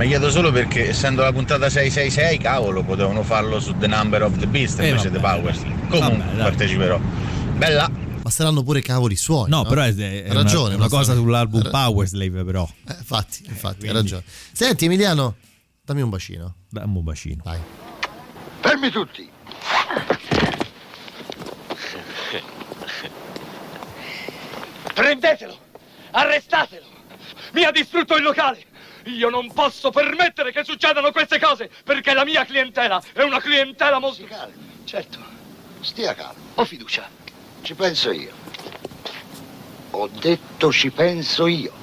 [0.02, 4.36] Mi chiedo solo perché, essendo la puntata 666, cavolo, potevano farlo su The Number of
[4.40, 5.22] the Beast Eh, invece vabbè.
[5.22, 5.60] The Powers.
[5.90, 7.00] Comunque Vabbè, parteciperò.
[7.58, 7.88] Bella!
[8.24, 9.52] Ma saranno pure cavoli suoni.
[9.52, 10.74] No, No, però è, è Hai ragione.
[10.74, 12.68] una, una ma cosa sull'album eh, Powerslave, però.
[12.88, 14.24] eh, infatti, infatti, quindi- hai ragione.
[14.52, 15.36] Senti, Emiliano,
[15.86, 16.56] dammi un bacino.
[16.68, 17.42] Dammi un bacino.
[17.46, 17.60] Vai.
[18.62, 19.30] Fermi tutti.
[24.96, 25.58] Prendetelo!
[26.12, 26.86] Arrestatelo!
[27.54, 28.66] Mi ha distrutto il locale!
[29.06, 34.00] Io non posso permettere che succedano queste cose perché la mia clientela è una clientela
[34.00, 34.24] molto...
[34.86, 35.20] Certo,
[35.80, 36.42] stia calmo.
[36.56, 37.08] Ho fiducia.
[37.62, 38.32] Ci penso io.
[39.92, 41.80] Ho detto ci penso io.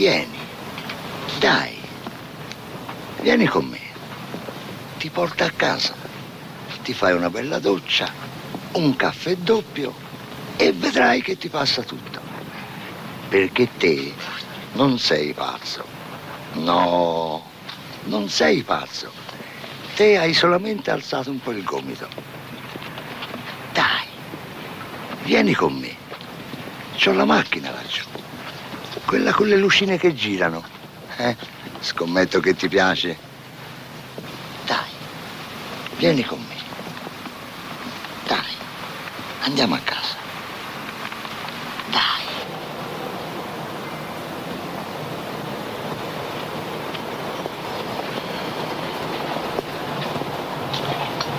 [0.00, 0.38] Vieni.
[1.40, 1.76] Dai.
[3.20, 3.78] Vieni con me.
[4.98, 5.92] Ti porto a casa.
[6.82, 8.10] Ti fai una bella doccia,
[8.72, 9.94] un caffè doppio
[10.56, 12.18] e vedrai che ti passa tutto.
[13.28, 14.14] Perché te
[14.72, 15.84] non sei pazzo.
[16.54, 17.44] No,
[18.04, 19.12] non sei pazzo.
[19.94, 22.08] Te hai solamente alzato un po' il gomito.
[23.74, 24.06] Dai,
[25.24, 25.94] vieni con me.
[26.96, 28.04] C'ho la macchina laggiù.
[29.04, 30.64] Quella con le lucine che girano.
[31.18, 31.36] Eh?
[31.80, 33.16] Scommetto che ti piace.
[34.66, 34.90] Dai,
[35.96, 36.54] vieni con me.
[38.26, 38.54] Dai,
[39.40, 40.14] andiamo a casa.
[41.90, 42.24] Dai.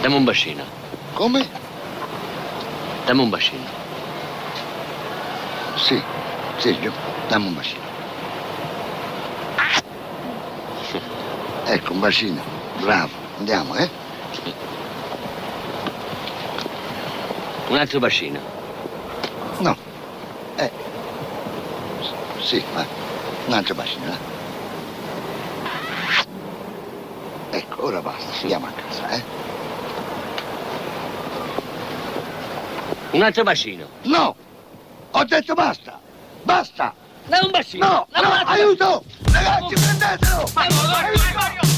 [0.02, 0.64] Dammi un bacino.
[1.14, 1.48] Come?
[3.06, 3.70] Dammi un bacino.
[5.76, 6.02] Sì,
[6.58, 6.92] Sergio,
[7.28, 7.91] dammi un bacino.
[11.72, 12.42] Ecco, un bacino.
[12.82, 13.90] Bravo, andiamo, eh?
[17.70, 18.42] Un altro bacino.
[19.60, 19.78] No.
[20.58, 20.70] Eh.
[22.42, 22.86] Sì, va.
[23.46, 24.18] Un altro bacino, va.
[27.52, 29.24] Ecco, ora basta, andiamo a casa, eh?
[33.12, 33.88] Un altro bacino.
[34.02, 34.36] No!
[35.12, 35.98] Ho detto basta!
[36.44, 36.94] Basta!
[37.28, 37.86] Dammi un bacino.
[37.88, 38.22] No!
[38.22, 39.11] No, aiuto!
[39.44, 39.76] Ragazzi,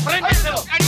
[0.04, 0.83] prendetelo!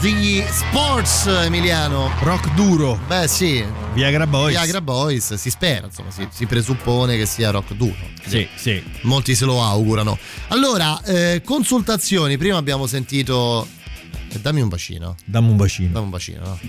[0.00, 2.12] Di Sports Emiliano.
[2.20, 2.96] Rock duro.
[3.08, 3.64] Beh sì.
[3.92, 4.50] Viagra Boys.
[4.52, 7.96] Viagra Boys, si spera, insomma, si, si presuppone che sia rock duro.
[8.24, 8.80] Sì, sì.
[9.02, 10.16] Molti se lo augurano.
[10.48, 13.66] Allora, eh, consultazioni, prima abbiamo sentito...
[14.28, 15.16] eh, Dammi un bacino.
[15.24, 15.88] Dammi un bacino.
[15.92, 16.60] Dammi un bacino, no?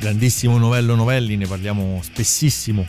[0.00, 2.84] Grandissimo Novello Novelli, ne parliamo spessissimo.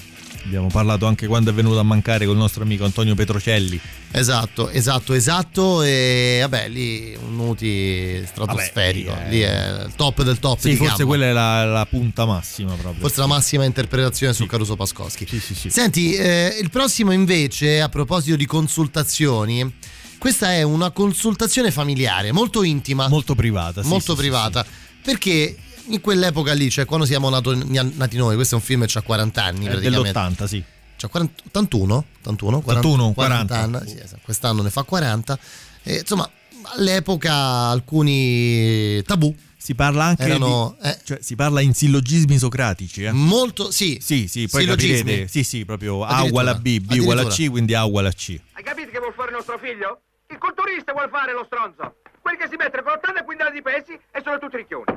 [0.46, 3.80] Abbiamo parlato anche quando è venuto a mancare col nostro amico Antonio Petrocelli.
[4.12, 5.82] Esatto, esatto, esatto.
[5.84, 9.12] E vabbè, lì un Nuti stratosferico.
[9.12, 10.60] Vabbè, lì è il top del top.
[10.60, 11.06] Sì, forse gamma.
[11.06, 13.00] quella è la, la punta massima proprio.
[13.00, 15.26] Forse la massima interpretazione su Caruso Pascoschi.
[15.28, 15.70] Sì, sì, sì.
[15.70, 19.74] Senti, eh, il prossimo invece, a proposito di consultazioni,
[20.18, 23.08] questa è una consultazione familiare, molto intima.
[23.08, 23.82] Molto privata.
[23.82, 24.66] sì, molto sì, sì, privata.
[25.02, 25.56] Perché
[25.88, 29.01] in quell'epoca lì, cioè quando siamo nato- nati noi, questo è un film che ha
[29.01, 30.11] 40 anni È praticamente.
[30.11, 30.63] dell'80, sì.
[30.95, 32.05] Cioè 40 81?
[32.19, 32.57] 81?
[32.57, 33.77] 81, 40 40.
[33.79, 35.38] anni, sì, esatto, quest'anno ne fa 40.
[35.84, 36.29] E, insomma,
[36.75, 39.36] all'epoca alcuni tabù.
[39.57, 43.11] Si parla anche Erano, di, cioè, si parla in sillogismi socratici, eh?
[43.13, 43.97] Molto, sì.
[44.01, 44.97] Sì, sì, poi Sillogismi.
[44.97, 45.27] capirete.
[45.29, 48.11] Sì, sì, proprio A uguale a B, B uguale a C, quindi A uguale a
[48.11, 48.38] C.
[48.53, 50.01] Hai capito che vuol fare il nostro figlio?
[50.29, 51.95] Il culturista vuol fare lo stronzo.
[52.21, 54.91] Quelli che si mettono con 80 quintali di pesi e sono tutti ricchioni.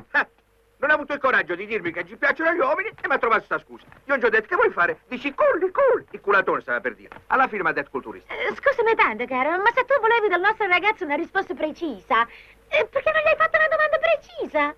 [0.79, 3.17] Non ha avuto il coraggio di dirmi che gli piacciono gli uomini e mi ha
[3.17, 3.85] trovato sta scusa.
[3.87, 4.99] Io non gli ho detto che vuoi fare?
[5.07, 6.05] Dici culli, culli.
[6.11, 7.19] Il culatone stava per dire.
[7.27, 8.31] Alla fine mi ha detto culturista.
[8.33, 12.27] Eh, Scusami tanto, caro, ma se tu volevi dal nostro ragazzo una risposta precisa,
[12.67, 14.75] eh, perché non gli hai fatto una domanda precisa?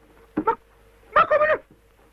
[1.12, 1.62] Ma come no?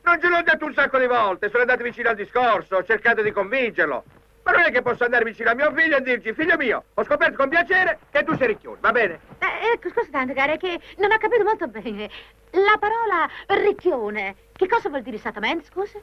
[0.03, 3.23] Non ce l'ho detto un sacco di volte, sono andato vicino al discorso, ho cercato
[3.23, 4.05] di convincerlo.
[4.47, 7.03] Ma non è che posso andare vicino a mio figlio e dirgli, figlio mio, ho
[7.05, 9.19] scoperto con piacere che tu sei ricchione, va bene?
[9.41, 12.09] Eh, ecco, scusa tanto, cara, che non ho capito molto bene.
[12.53, 13.29] La parola
[13.61, 15.99] ricchione, che cosa vuol dire esattamente, scusa?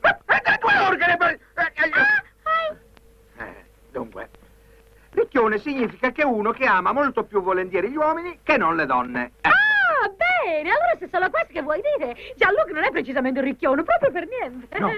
[0.00, 1.30] Due organi per...
[1.30, 4.28] eh, eh, eh, dunque,
[5.10, 8.86] ricchione significa che è uno che ama molto più volentieri gli uomini che non le
[8.86, 9.32] donne.
[9.40, 9.69] Eh, Ah,
[10.44, 14.10] bene, allora se solo questo che vuoi dire, Gianluca non è precisamente un ricchione, proprio
[14.10, 14.78] per niente.
[14.78, 14.92] No,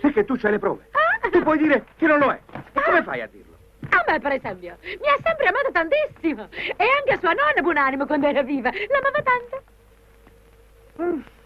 [0.00, 0.88] perché tu c'hai le prove.
[1.30, 2.40] Tu puoi dire che non lo è.
[2.72, 3.52] E come fai a dirlo?
[3.90, 6.48] A me, per esempio, mi ha sempre amato tantissimo.
[6.50, 9.62] E anche sua nonna, buonanimo, quando era viva, l'amava tanto.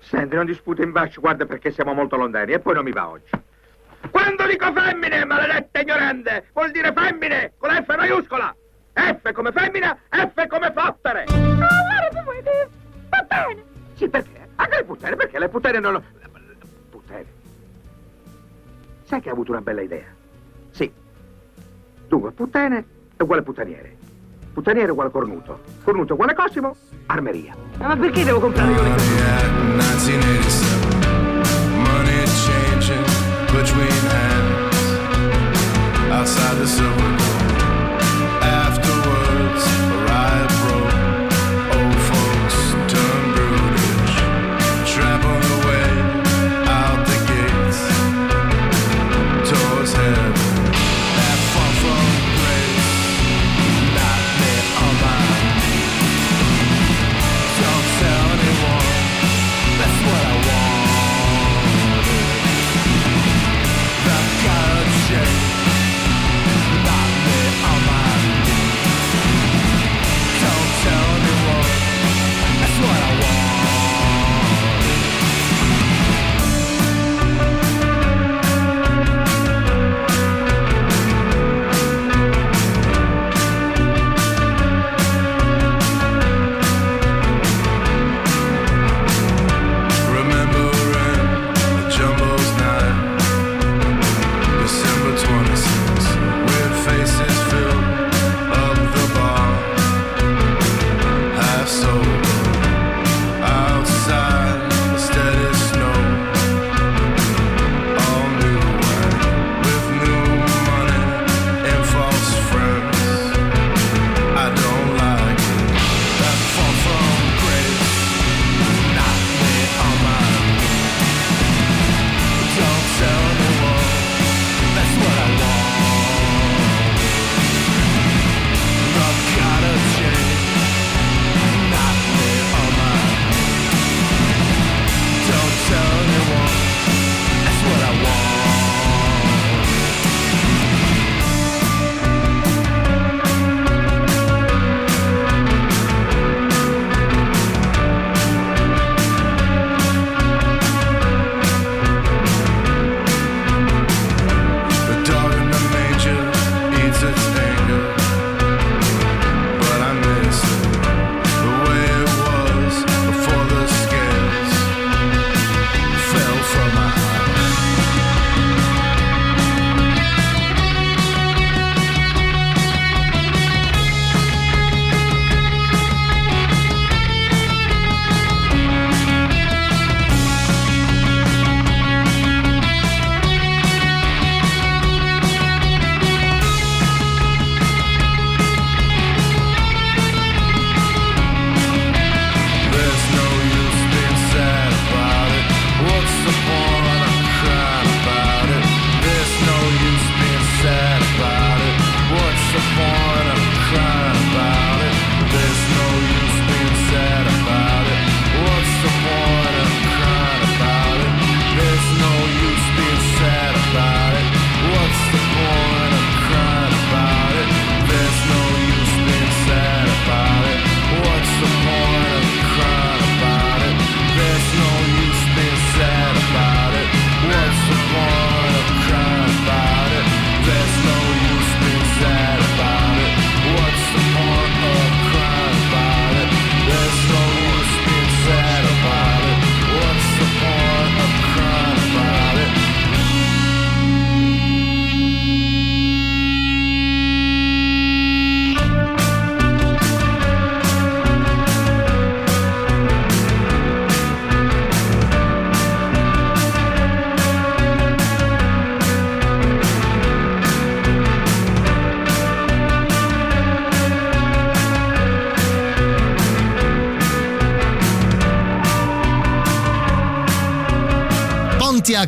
[0.01, 3.09] Senti, non disputa in bacio, guarda perché siamo molto lontani e poi non mi va
[3.09, 3.31] oggi.
[4.11, 8.55] Quando dico femmine, maledetta ignorante, vuol dire femmine, con la F maiuscola.
[8.93, 11.25] F come femmina, F come fottere.
[11.29, 12.69] allora tu vuoi dire,
[13.19, 13.65] va bene.
[13.95, 14.49] Sì, perché?
[14.57, 16.03] Anche le puttane, perché le puttane non...
[16.91, 17.27] Puttane.
[19.05, 20.07] Sai che ha avuto una bella idea?
[20.71, 20.91] Sì.
[22.07, 22.85] Dunque, puttane
[23.17, 23.97] è uguale puttaniere.
[24.53, 25.61] Puttaniere è uguale cornuto.
[25.83, 27.55] Cornuto è uguale Cosimo, armeria.
[27.79, 29.09] Ma perché devo comprare io le cose?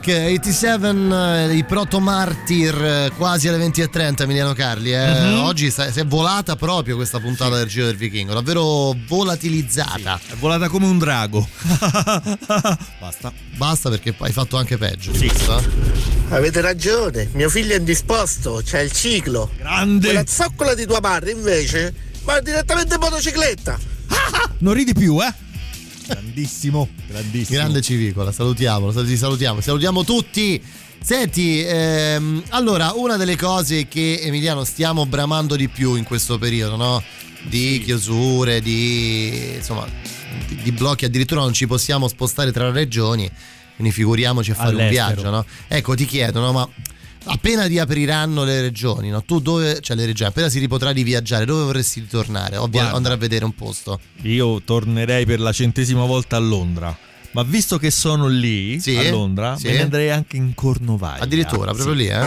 [0.01, 4.93] Pontiac 87, eh, i proto martir eh, quasi alle 20.30 Emiliano Carli.
[4.95, 5.07] eh.
[5.21, 5.39] Mhm.
[5.41, 10.19] Oggi sta- si è volata proprio questa puntata del Giro del Vichingo, davvero volatilizzata.
[10.27, 11.47] È volata come un drago.
[12.99, 13.31] Basta.
[13.57, 15.13] Basta perché hai fatto anche peggio.
[15.13, 15.63] giusto?
[16.31, 19.51] Avete ragione, mio figlio è indisposto, c'è il ciclo.
[19.59, 20.07] Grande!
[20.07, 21.93] Quella zoccola di tua madre invece
[22.25, 23.79] va direttamente in motocicletta.
[24.59, 25.49] Non ridi più, eh?
[26.31, 27.59] Grandissimo, grandissimo.
[27.59, 30.63] Grande Civicola, salutiamolo, sal- ti salutiamo, salutiamo tutti.
[31.03, 36.77] Senti, ehm, allora, una delle cose che Emiliano stiamo bramando di più in questo periodo,
[36.77, 37.03] no?
[37.49, 39.87] Di chiusure, di insomma,
[40.47, 43.29] di, di blocchi, addirittura non ci possiamo spostare tra regioni,
[43.75, 45.15] quindi figuriamoci a fare un All'estero.
[45.15, 45.45] viaggio, no?
[45.67, 46.69] Ecco, ti chiedono, ma
[47.25, 49.23] appena riapriranno le regioni, no?
[49.23, 52.57] Tu dove, cioè le regioni, appena si ripotrà di viaggiare, dove vorresti ritornare?
[52.57, 52.93] Guarda.
[52.93, 54.01] andare a vedere un posto.
[54.23, 56.97] Io tornerei per la centesima volta a Londra.
[57.33, 59.69] Ma visto che sono lì, Sì, a Londra, sì.
[59.69, 61.23] me ne andrei anche in Cornovaglia.
[61.23, 62.25] Addirittura, proprio lì, eh?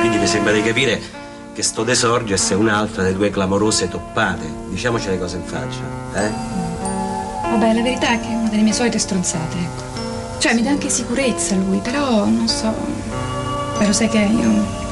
[0.00, 1.00] Quindi mi sembra di capire
[1.52, 4.46] che sto De Sorges è un'altra delle due clamorose toppate.
[4.70, 5.80] Diciamoci le cose in faccia,
[6.14, 6.30] eh?
[7.42, 10.38] Vabbè, la verità è che è una delle mie solite stronzate, ecco.
[10.38, 12.74] Cioè, mi dà anche sicurezza lui, però non so.
[13.78, 14.84] Però sai che io.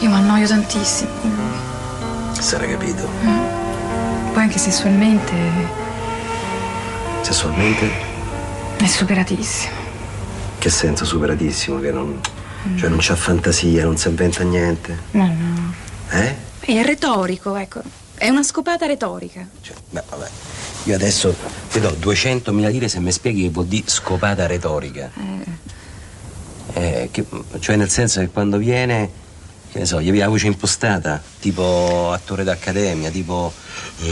[0.00, 2.42] Io mi annoio tantissimo con lui.
[2.42, 3.06] Sarà capito.
[4.32, 5.32] Poi anche sessualmente
[7.22, 7.88] Sessualmente,
[8.76, 9.72] è superatissimo.
[10.58, 12.20] che senso superatissimo, che non.
[12.76, 14.98] Cioè non c'ha fantasia, non si inventa niente.
[15.12, 15.74] No, no.
[16.10, 16.34] Eh?
[16.60, 17.80] È retorico, ecco.
[18.14, 19.46] È una scopata retorica.
[19.90, 20.28] Beh, vabbè.
[20.84, 21.34] Io adesso
[21.70, 25.10] ti do 200.000 lire se mi spieghi che vuol dire scopata retorica.
[25.14, 25.63] Eh,
[27.10, 27.26] che-
[27.60, 29.10] cioè nel senso che quando viene,
[29.72, 33.52] che ne so, gli aveva la voce impostata, tipo attore d'accademia, tipo...
[34.02, 34.08] eh,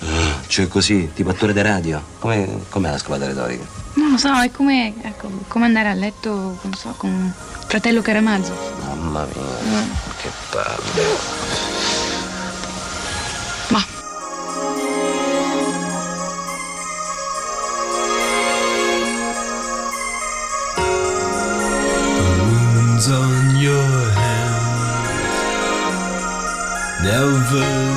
[0.00, 2.02] eh, cioè così, tipo attore da radio.
[2.18, 3.64] Come, com'è la scopata retorica?
[3.94, 7.32] Non lo so, è come, ecco, come andare a letto, non so, con un
[7.66, 8.54] fratello Caramazzo.
[8.84, 9.84] Mamma mia,
[10.20, 11.81] che palle.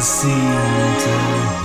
[0.06, 0.30] Seem
[0.99, 1.56] to.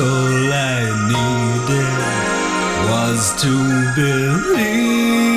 [0.00, 1.90] All I needed
[2.88, 3.52] was to
[3.96, 5.27] believe.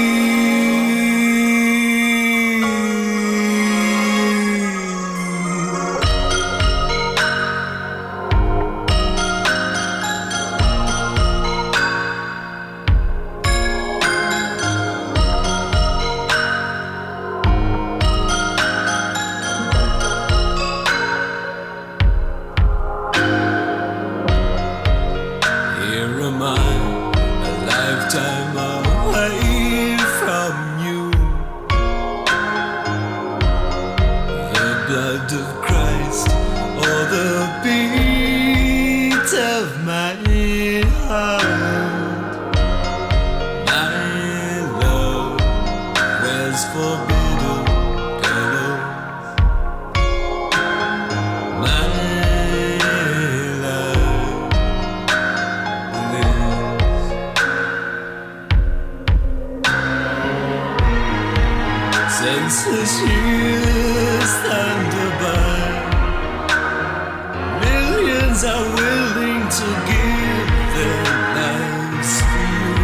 [68.44, 71.04] are willing to give their
[71.38, 72.76] lives for you.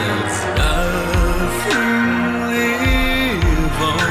[0.00, 1.94] There's nothing
[2.50, 4.10] live on.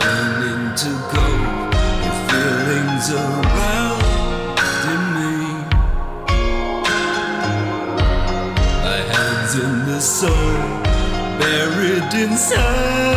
[0.00, 1.26] Learning to go
[2.04, 4.02] your feelings around
[4.92, 5.36] in me.
[8.84, 10.82] My hands in the soil,
[11.38, 13.13] buried inside.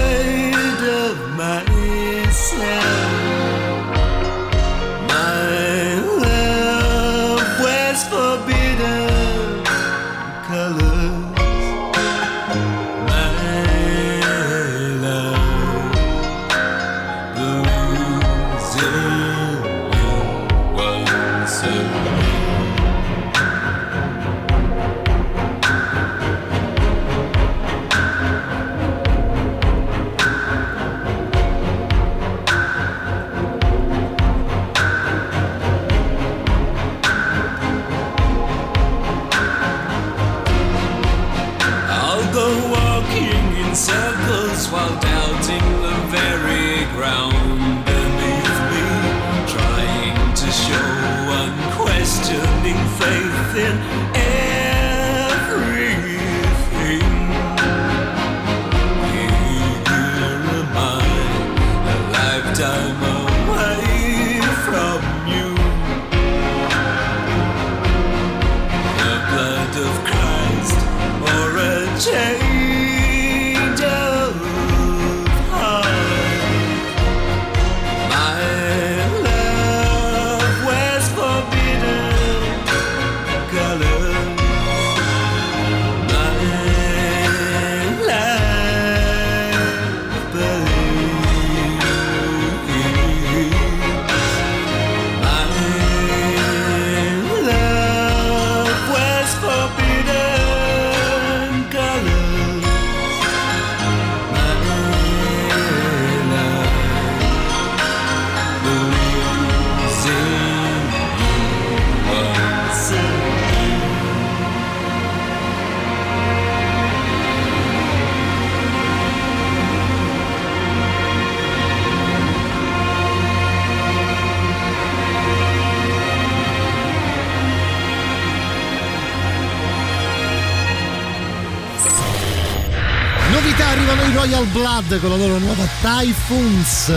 [134.87, 136.89] Squad con la loro nuova Typhoons.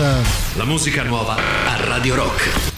[0.55, 2.70] La musica nuova a Radio Rock.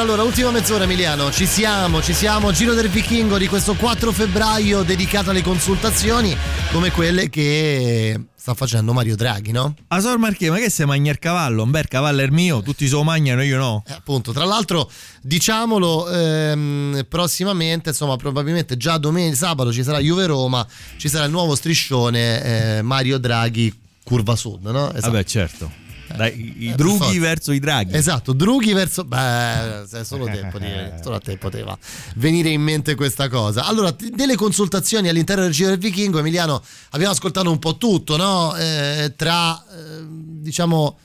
[0.00, 4.82] Allora, ultima mezz'ora Emiliano, ci siamo, ci siamo, Giro del Vichingo di questo 4 febbraio
[4.82, 6.34] dedicato alle consultazioni
[6.72, 9.74] come quelle che sta facendo Mario Draghi, no?
[9.88, 11.64] A Sor Marchè, ma che se magna il cavallo?
[11.64, 13.82] Un bel cavallo è mio, tutti se lo mangiano, io no.
[13.86, 14.90] Eh, appunto, tra l'altro,
[15.20, 20.66] diciamolo, ehm, prossimamente, insomma, probabilmente già domenica, sabato ci sarà Juve Roma,
[20.96, 24.92] ci sarà il nuovo striscione eh, Mario Draghi Curva Sud, no?
[24.92, 25.10] Esatto.
[25.10, 25.88] Vabbè, certo.
[26.16, 27.94] Dai, i Eh, drughi verso i draghi.
[27.96, 29.04] Esatto, drughi verso.
[29.04, 30.66] Beh, se solo, tempo di-
[31.02, 31.76] solo a te poteva
[32.16, 33.64] venire in mente questa cosa.
[33.64, 38.54] Allora, delle consultazioni all'interno del Giro del Vichingo, Emiliano, abbiamo ascoltato un po' tutto, no?
[38.56, 40.98] Eh, tra, eh, diciamo,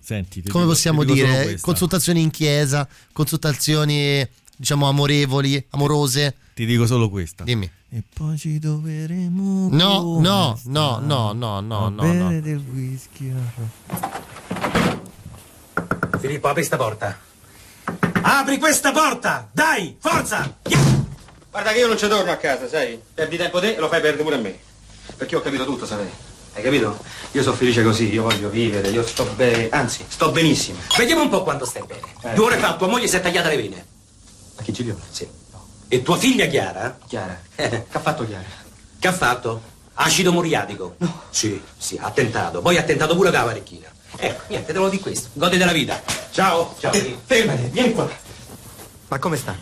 [0.00, 6.34] Senti, ti come dico- possiamo dire, consultazioni in chiesa, consultazioni, diciamo, amorevoli, amorose.
[6.54, 7.44] Ti dico solo questa.
[7.44, 7.68] Dimmi.
[7.94, 9.68] E poi ci troveremo.
[9.70, 12.40] No, no, no, no, no, no, a no, bere no.
[12.40, 13.32] del whisky.
[16.18, 17.16] Filippo, apri sta porta.
[18.20, 19.48] Apri questa porta!
[19.52, 20.56] Dai, forza!
[21.52, 23.00] Guarda che io non ci torno a casa, sai?
[23.14, 24.58] Perdi tempo te e lo fai perdere pure a me.
[25.16, 26.08] Perché ho capito tutto, sai?
[26.54, 26.98] Hai capito?
[27.30, 30.80] Io sono felice così, io voglio vivere, io sto bene, anzi, sto benissimo.
[30.98, 32.08] Vediamo un po' quanto stai bene.
[32.22, 32.34] Eh.
[32.34, 33.86] Due ore fa tua moglie si è tagliata le vene.
[34.56, 35.00] Ma chi Giglione?
[35.10, 35.42] Sì.
[35.88, 36.96] E tua figlia Chiara?
[37.06, 37.40] Chiara.
[37.56, 37.68] Eh.
[37.68, 38.44] Che ha fatto Chiara?
[38.98, 39.62] Che ha fatto?
[39.94, 40.96] Acido muriatico.
[40.98, 41.22] No.
[41.30, 42.60] Sì, sì, ha tentato.
[42.60, 43.86] Poi ha tentato pure con la parecchina.
[44.16, 45.28] Ecco, niente, te lo di questo.
[45.34, 46.00] Godi della vita.
[46.30, 46.74] Ciao.
[46.80, 46.92] Ciao.
[46.92, 48.08] Eh, fermati, vieni qua.
[49.08, 49.56] Ma come sta?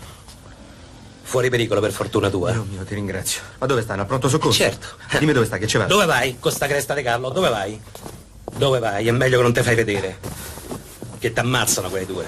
[1.23, 2.53] Fuori pericolo, per fortuna tua.
[2.53, 3.41] Dio mio, ti ringrazio.
[3.59, 4.03] Ma dove stanno?
[4.03, 4.59] Al pronto soccorso?
[4.59, 4.87] Certo.
[5.19, 5.85] Dimmi dove sta, che ci va?
[5.85, 6.39] Dove vai?
[6.39, 7.81] Con sta cresta di Carlo, dove vai?
[8.57, 9.07] Dove vai?
[9.07, 10.19] È meglio che non te fai vedere.
[11.19, 12.27] Che t'ammazzano quelle due.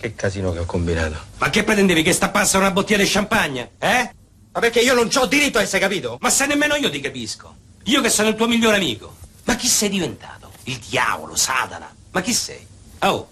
[0.00, 1.18] Che casino che ho combinato.
[1.36, 3.72] Ma che pretendevi che stappasse una bottiglia di champagne?
[3.78, 4.10] Eh?
[4.50, 6.16] Ma perché io non ho diritto a essere capito?
[6.22, 7.54] Ma se nemmeno io ti capisco.
[7.84, 9.14] Io che sono il tuo migliore amico.
[9.44, 10.52] Ma chi sei diventato?
[10.64, 11.94] Il diavolo, Satana.
[12.12, 12.66] Ma chi sei?
[13.00, 13.28] Oh,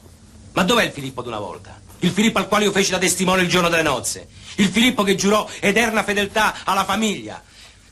[0.53, 1.81] ma dov'è il Filippo d'una volta?
[2.01, 4.29] Il Filippo al quale io feci da testimone il giorno delle nozze.
[4.57, 7.43] Il Filippo che giurò eterna fedeltà alla famiglia.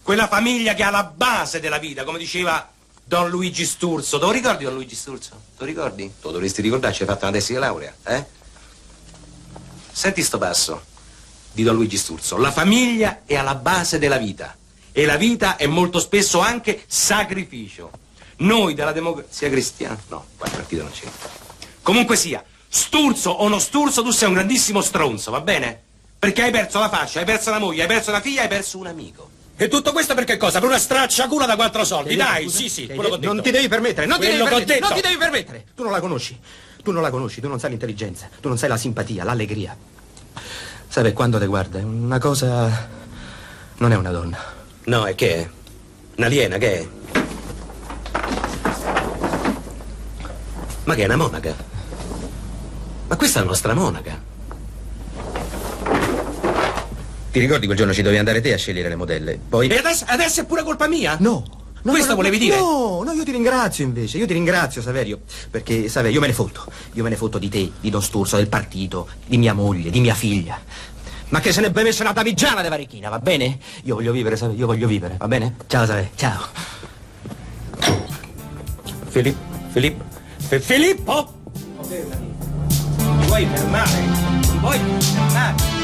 [0.02, 2.68] Quella famiglia che è alla base della vita, come diceva
[3.02, 4.18] Don Luigi Sturzo.
[4.18, 5.30] Te lo ricordi Don Luigi Sturzo?
[5.30, 6.12] Te lo ricordi?
[6.20, 8.34] Tu dovresti ricordarci, hai fatto una tesi di laurea, eh?
[9.96, 10.82] Senti sto passo
[11.52, 12.36] di Don Luigi Sturzo.
[12.36, 14.54] La famiglia è alla base della vita
[14.92, 17.90] e la vita è molto spesso anche sacrificio.
[18.40, 21.06] Noi della democrazia cristiana, no, qua il partito non c'è.
[21.80, 25.80] Comunque sia, Sturzo o non Sturzo, tu sei un grandissimo stronzo, va bene?
[26.18, 28.76] Perché hai perso la faccia, hai perso la moglie, hai perso una figlia, hai perso
[28.76, 29.30] un amico.
[29.56, 30.58] E tutto questo per che cosa?
[30.58, 32.56] Per una stracciacula da quattro soldi, dai, scusa?
[32.58, 33.32] sì, sì, quello che ho detto.
[33.32, 35.64] Non ti devi permettere, non ti devi permettere, non ti devi permettere.
[35.74, 36.38] Tu non la conosci.
[36.86, 39.76] Tu non la conosci, tu non sai l'intelligenza, tu non sai la simpatia, l'allegria.
[40.86, 42.88] Sai, per quando te guarda, è una cosa.
[43.78, 44.38] Non è una donna.
[44.84, 45.50] No, e che è?
[46.18, 46.88] Un'aliena, che è?
[50.84, 51.56] Ma che è una monaca?
[53.08, 54.22] Ma questa è la nostra monaca.
[57.32, 59.40] Ti ricordi quel giorno ci dovevi andare te a scegliere le modelle?
[59.48, 59.66] Poi.
[59.66, 61.16] E adesso, adesso è pure colpa mia?
[61.18, 61.65] No.
[61.86, 62.56] No, Questo no, no, volevi no, dire?
[62.56, 65.20] No, no, io ti ringrazio invece, io ti ringrazio, Saverio.
[65.48, 66.64] Perché, Saverio, io me ne fotto.
[66.94, 70.00] Io me ne fotto di te, di Don Sturzo, del partito, di mia moglie, di
[70.00, 70.60] mia figlia.
[71.28, 73.60] Ma che se ne beve una davigiana di Varichina, va bene?
[73.84, 75.54] Io voglio vivere, Saverio, io voglio vivere, va bene?
[75.68, 76.44] Ciao, Saverio, ciao.
[79.08, 79.38] Filippo,
[79.70, 80.04] Filippo,
[80.38, 81.34] Fi- Filippo!
[81.86, 83.90] Ti vuoi fermare?
[84.40, 85.75] Ti vuoi fermare?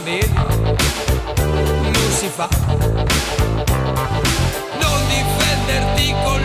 [0.00, 0.32] Bene,
[1.82, 2.48] non si fa.
[4.80, 6.37] Non difenderti con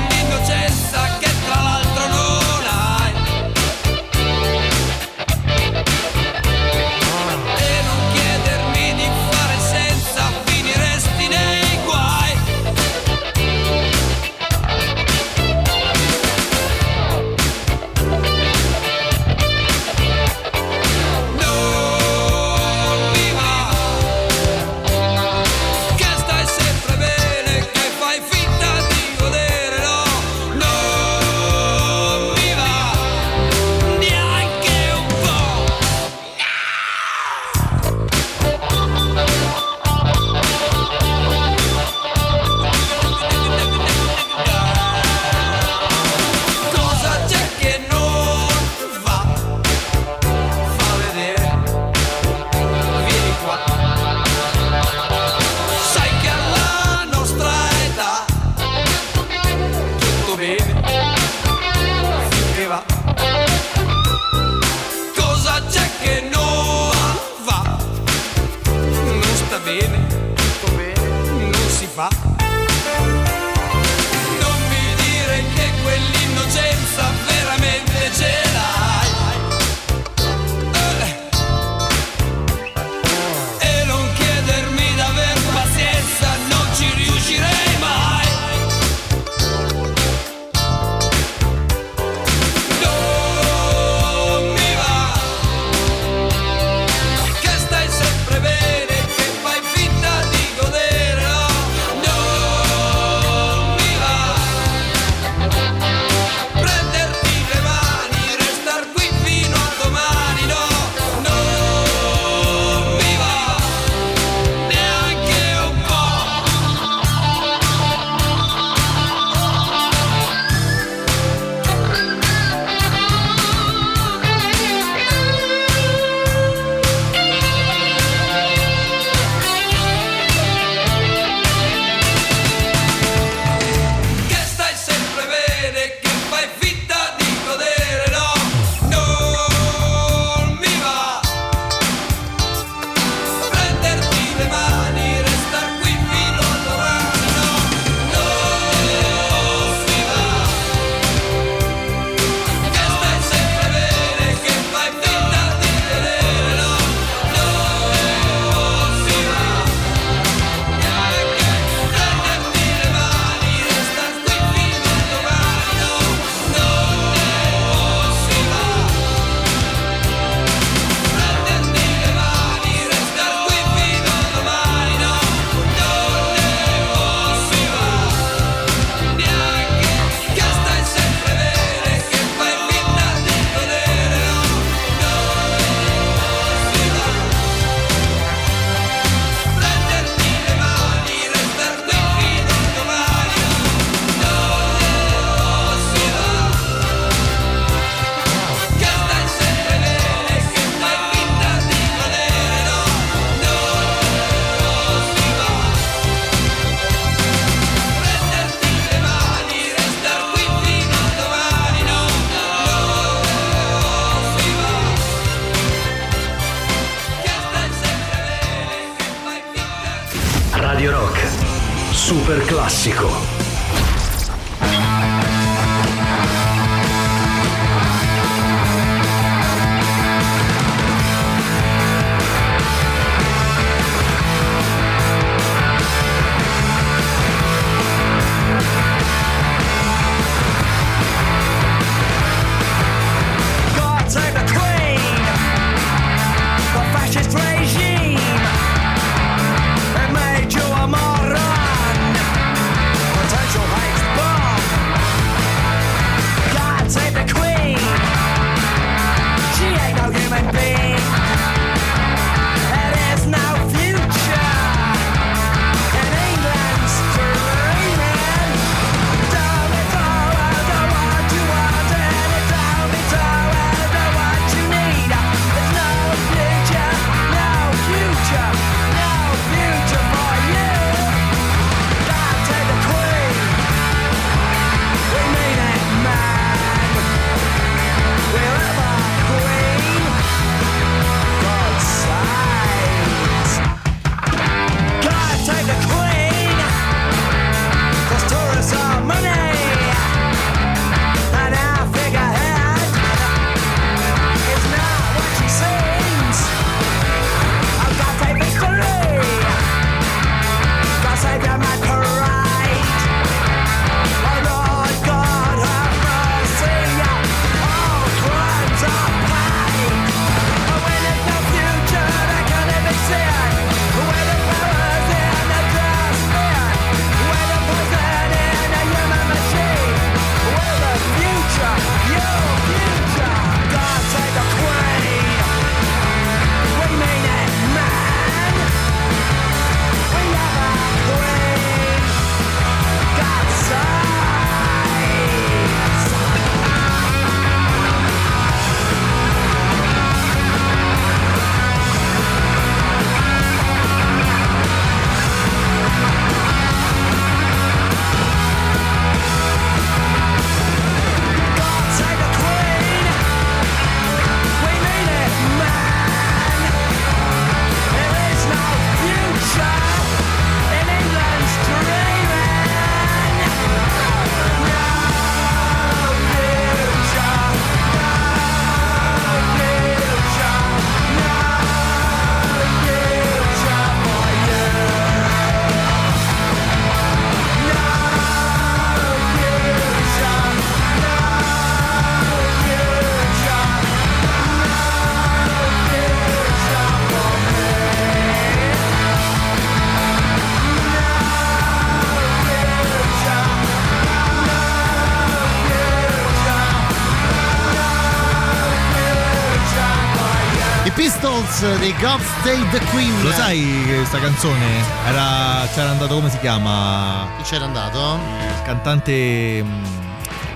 [411.63, 413.23] Pistols di God State the Queen.
[413.23, 417.29] Lo sai che questa canzone era, c'era andato come si chiama?
[417.37, 418.19] Chi c'era andato?
[418.57, 419.83] Il cantante mm,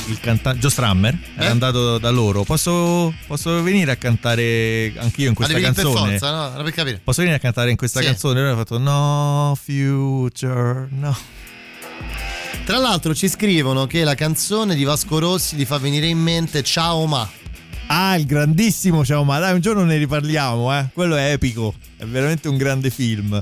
[0.08, 1.42] il cantante Joe Strammer Eh?
[1.44, 2.44] era andato da loro.
[2.44, 6.18] Posso, posso venire a cantare anch'io in questa venire per canzone?
[6.20, 6.64] forza, no?
[6.64, 7.00] Per capire.
[7.02, 8.06] Posso venire a cantare in questa Sì.
[8.08, 8.42] canzone?
[8.42, 11.18] Lui ha fatto No future, no.
[12.66, 16.64] Tra l'altro ci scrivono che la canzone di Vasco Rossi ti fa venire in mente
[16.64, 17.26] Ciao Ma.
[17.90, 20.90] Ah, il grandissimo Ciao Ma, dai, un giorno ne riparliamo, eh.
[20.94, 23.42] Quello è epico, è veramente un grande film.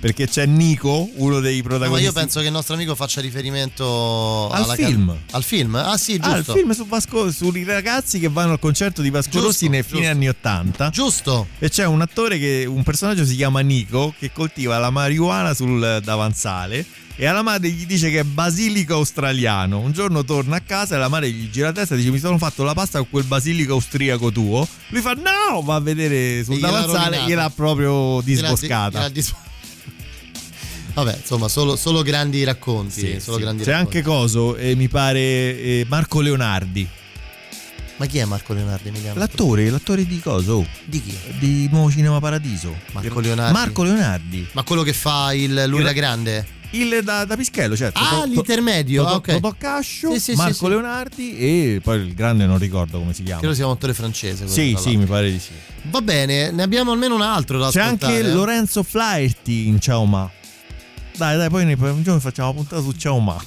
[0.00, 2.04] Perché c'è Nico, uno dei No, ma protagonisti.
[2.06, 5.06] io penso che il nostro amico faccia riferimento Al alla film.
[5.08, 5.74] can- al film?
[5.74, 6.54] Ah sì, Ah, giusto.
[6.54, 9.98] film su Vasco, sui ragazzi che vanno al concerto di Vasco Giusto, Rossi nei fine
[9.98, 10.12] giusto.
[10.14, 10.88] anni 80.
[10.90, 11.46] Giusto.
[11.58, 16.00] E c'è un attore che, un personaggio si chiama Nico che coltiva la marijuana sul
[16.02, 16.84] davanzale
[17.16, 19.80] e alla madre gli dice che è basilico australiano.
[19.80, 22.18] Un giorno torna a casa e la madre gli gira la testa e dice mi
[22.18, 24.66] sono fatto la pasta con quel basilico austriaco tuo.
[24.88, 28.32] Lui fa no, va a vedere sul E gliel'ha davanzale e gliel'ha proprio Gliel'ha di-
[28.32, 29.10] disboscata.
[30.94, 33.00] Vabbè, insomma, solo, solo grandi racconti.
[33.00, 33.42] Sì, solo sì.
[33.42, 33.96] grandi C'è racconti.
[33.98, 36.88] anche Coso, eh, mi pare eh, Marco Leonardi.
[37.96, 39.18] Ma chi è Marco Leonardi Emiliano?
[39.18, 40.64] L'attore, l'attore di Coso?
[40.84, 41.14] Di chi?
[41.38, 42.74] Di Nuovo Cinema Paradiso.
[42.92, 43.52] Marco Leonardi.
[43.52, 44.48] Marco Leonardi.
[44.52, 46.46] Ma quello che fa il lui la grande?
[46.72, 47.98] Il da, da Pischello, certo.
[47.98, 49.02] Ah, To- to- l'intermedio.
[49.02, 49.32] Totò- ah, ok.
[49.32, 50.68] Totò Cascio, Sì, sì, Marco sì.
[50.68, 53.40] Leonardi e poi il grande non ricordo come si chiama.
[53.40, 54.46] Credo sia un attore francese.
[54.48, 55.50] Sì, sì, mi pare di sì.
[55.90, 58.14] Va bene, ne abbiamo almeno un altro da C'è ascoltare.
[58.16, 58.32] anche eh.
[58.32, 60.30] Lorenzo Flaherty in Ciao Ma.
[61.20, 63.38] Dai, dai, poi un giorno facciamo una puntata su Ciao Ma.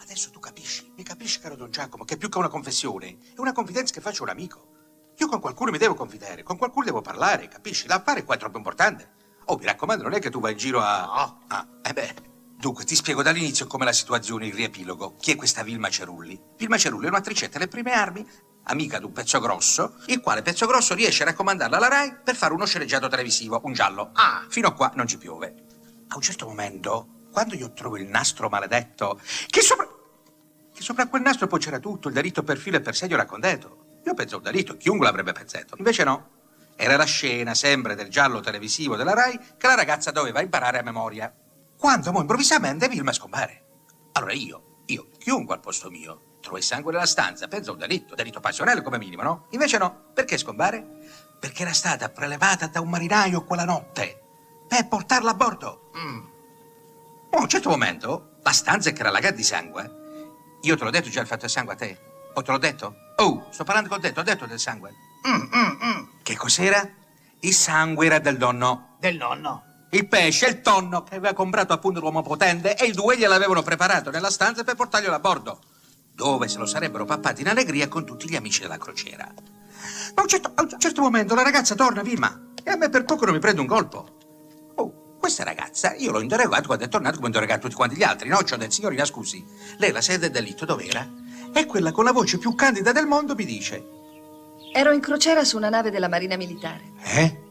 [0.00, 3.52] Adesso tu capisci, mi capisci, caro Don Giacomo, che più che una confessione è una
[3.52, 5.12] confidenza che faccio a un amico.
[5.18, 7.86] Io con qualcuno mi devo confidare, con qualcuno devo parlare, capisci?
[7.86, 9.12] L'affare qua è troppo importante.
[9.44, 11.38] Oh, mi raccomando, non è che tu vai in giro a...
[11.46, 12.14] Ah, eh beh.
[12.58, 15.14] Dunque, ti spiego dall'inizio com'è la situazione, il riepilogo.
[15.14, 16.36] Chi è questa Vilma Cerulli?
[16.56, 18.28] Vilma Cerulli è un'attricetta delle prime armi,
[18.64, 22.36] amica di un pezzo grosso, il quale pezzo grosso riesce a raccomandarla alla RAI per
[22.36, 24.10] fare uno sceneggiato televisivo, un giallo.
[24.14, 25.54] Ah, fino a qua non ci piove.
[26.08, 29.88] A un certo momento, quando io trovo il nastro maledetto, che sopra...
[30.74, 34.00] Che sopra quel nastro poi c'era tutto, il delitto per filo e per segno raccontato.
[34.04, 35.76] Io penso un delitto, chiunque l'avrebbe pensato.
[35.78, 36.30] Invece no.
[36.74, 40.82] Era la scena, sempre del giallo televisivo della RAI, che la ragazza doveva imparare a
[40.82, 41.32] memoria.
[41.78, 43.62] Quando mo improvvisamente Vilma scompare.
[44.12, 47.78] Allora io, io, chiunque al posto mio, trovo il sangue nella stanza, penso a un
[47.78, 49.46] delitto, delitto passionale come minimo, no?
[49.50, 50.10] Invece no.
[50.12, 50.86] Perché scompare?
[51.40, 54.20] Perché era stata prelevata da un marinaio quella notte
[54.68, 55.90] per portarla a bordo.
[55.96, 56.24] Mm.
[57.30, 60.02] Oh, a un certo momento, la stanza che era lagata di sangue.
[60.62, 61.98] Io te l'ho detto già il fatto del sangue a te?
[62.34, 62.94] O te l'ho detto?
[63.16, 64.92] Oh, sto parlando con te, ti ho detto del sangue.
[65.26, 66.08] Mm, mm, mm.
[66.22, 66.88] Che cos'era?
[67.40, 68.96] Il sangue era del nonno.
[69.00, 69.72] Del nonno.
[69.90, 74.10] Il pesce, il tonno che aveva comprato appunto l'uomo potente e i due gliel'avevano preparato
[74.10, 75.60] nella stanza per portarglielo a bordo,
[76.14, 79.32] dove se lo sarebbero pappati in allegria con tutti gli amici della crociera.
[80.14, 82.88] Ma a un certo, a un certo momento la ragazza torna, Vilma, e a me
[82.88, 84.16] per poco non mi prende un colpo.
[84.76, 88.04] Oh, questa ragazza, io l'ho interrogato quando è tornato come ho interrogato tutti quanti gli
[88.04, 88.42] altri, no?
[88.44, 89.44] Ci ho detto, signorina, scusi,
[89.78, 91.06] lei la sede del delitto dov'era?
[91.52, 93.84] E quella con la voce più candida del mondo mi dice,
[94.72, 97.42] Ero in crociera su una nave della Marina Militare, eh?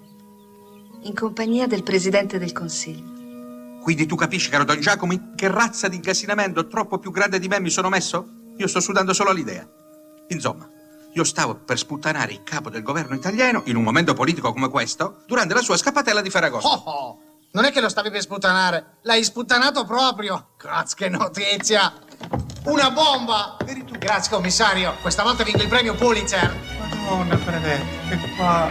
[1.02, 3.11] in compagnia del Presidente del Consiglio.
[3.81, 7.49] Quindi tu capisci, caro Don Giacomo, in che razza di incasinamento troppo più grande di
[7.49, 8.43] me mi sono messo?
[8.57, 9.67] Io sto sudando solo all'idea.
[10.30, 10.69] Insomma,
[11.13, 15.21] io stavo per sputtanare il capo del governo italiano in un momento politico come questo,
[15.27, 16.67] durante la sua scappatella di Ferragosto.
[16.67, 17.19] Oh, oh,
[17.51, 20.49] non è che lo stavi per sputtanare, l'hai sputtanato proprio.
[20.57, 21.93] Grazie, che notizia.
[22.65, 23.57] Una bomba!
[23.99, 24.95] Grazie, commissario.
[25.01, 26.55] Questa volta vinco il premio Pulitzer.
[26.80, 28.69] Madonna, benedetta, che fa...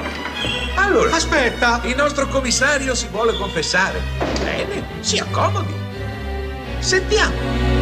[0.76, 4.00] Allora, aspetta, il nostro commissario si vuole confessare.
[4.42, 5.74] Bene, si accomodi.
[6.80, 7.81] Sentiamo.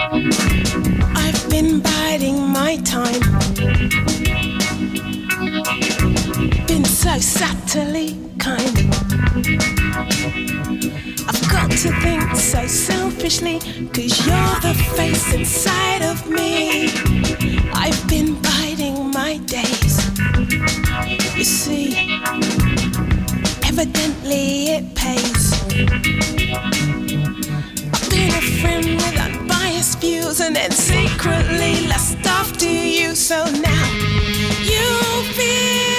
[0.00, 3.20] I've been biding my time.
[6.66, 8.78] Been so subtly kind.
[11.26, 13.58] I've got to think so selfishly,
[13.92, 16.90] cause you're the face inside of me.
[17.72, 19.98] I've been biding my days.
[21.36, 21.96] You see,
[23.64, 25.52] evidently it pays.
[27.92, 29.18] I've been a friend with
[29.96, 33.14] views and then secretly lust after you.
[33.14, 33.86] So now
[34.62, 35.97] you feel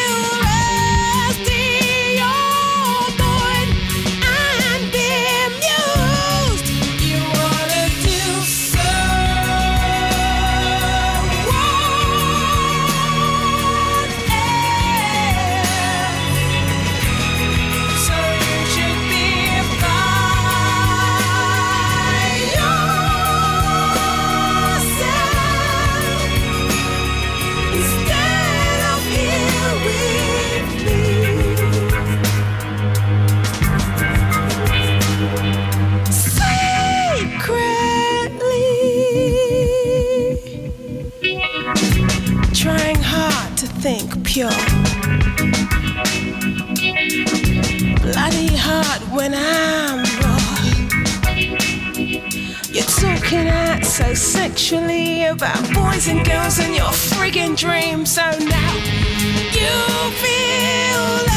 [48.01, 50.39] Bloody hard when I'm raw.
[52.69, 58.15] You're talking out so sexually about boys and girls and your friggin' dreams.
[58.15, 58.75] So now
[59.51, 61.28] you feel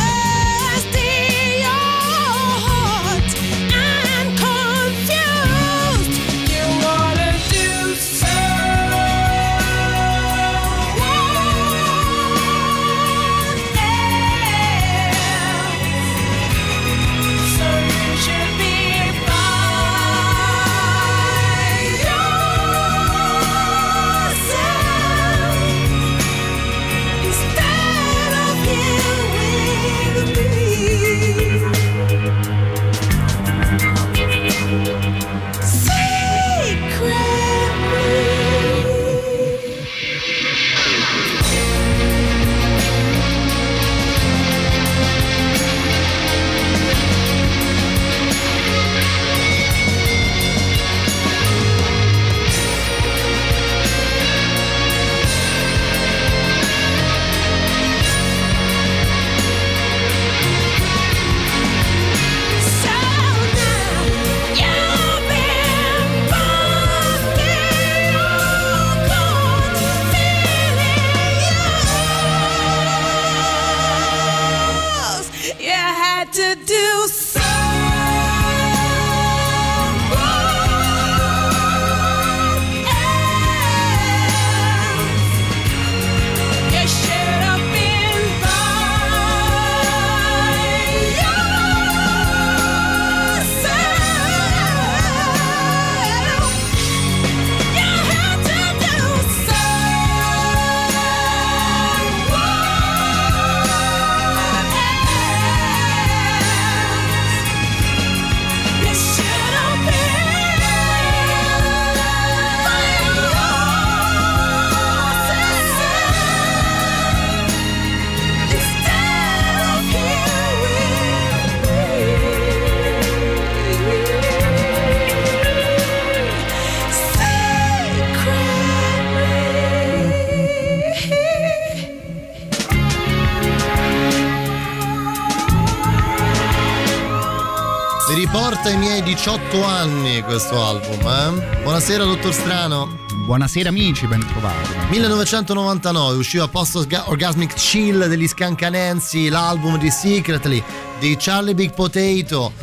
[138.72, 141.60] ai miei 18 anni questo album, eh?
[141.62, 143.04] Buonasera, dottor Strano.
[143.26, 144.70] Buonasera amici, ben trovati.
[144.88, 150.62] 1999 usciva Post Orgasmic Chill degli Scancanensi, l'album di Secretly,
[150.98, 152.54] di Charlie Big Potato,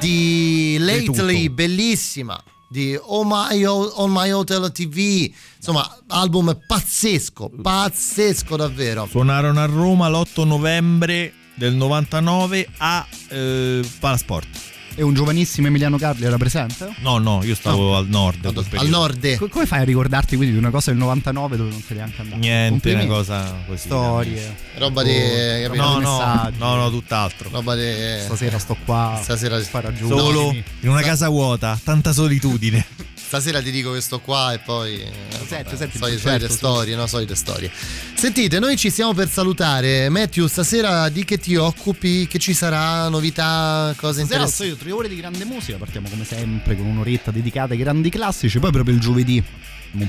[0.00, 9.06] di Lately, bellissima, di Oh My, On My Hotel TV, insomma, album pazzesco, pazzesco davvero.
[9.06, 14.76] Suonarono a Roma l'8 novembre del 99 a eh, Palasport.
[14.98, 16.92] E un giovanissimo Emiliano Carli era presente?
[17.02, 18.44] No, no, io stavo al nord.
[18.46, 18.88] Al periodo.
[18.88, 19.36] nord.
[19.36, 22.20] Co- come fai a ricordarti quindi di una cosa del 99 dove non sei neanche
[22.20, 22.40] andato?
[22.40, 23.86] Niente, una cosa così.
[23.86, 24.56] Storie.
[24.74, 25.12] Roba di...
[25.12, 25.74] Oh?
[25.76, 27.48] No, no, no, no, tutt'altro.
[27.48, 27.84] Roba di...
[28.24, 29.20] Stasera sto qua.
[29.22, 30.08] Stasera spara giù.
[30.08, 30.50] Solo
[30.80, 32.84] in una casa vuota, tanta solitudine.
[33.28, 35.02] Stasera ti dico che sto qua e poi.
[35.02, 35.10] eh,
[35.46, 37.06] Senti, vabbè, senti, solite, certo, solite storie, no?
[37.06, 37.70] Solite storie.
[38.14, 40.08] Sentite, noi ci stiamo per salutare.
[40.08, 42.26] Matthew, stasera di che ti occupi?
[42.26, 43.06] Che ci sarà?
[43.10, 44.54] Novità, cose interessanti?
[44.56, 48.58] solito tre ore di grande musica, partiamo come sempre con un'oretta dedicata ai grandi classici,
[48.58, 49.44] poi proprio il giovedì.
[49.96, 50.02] mm,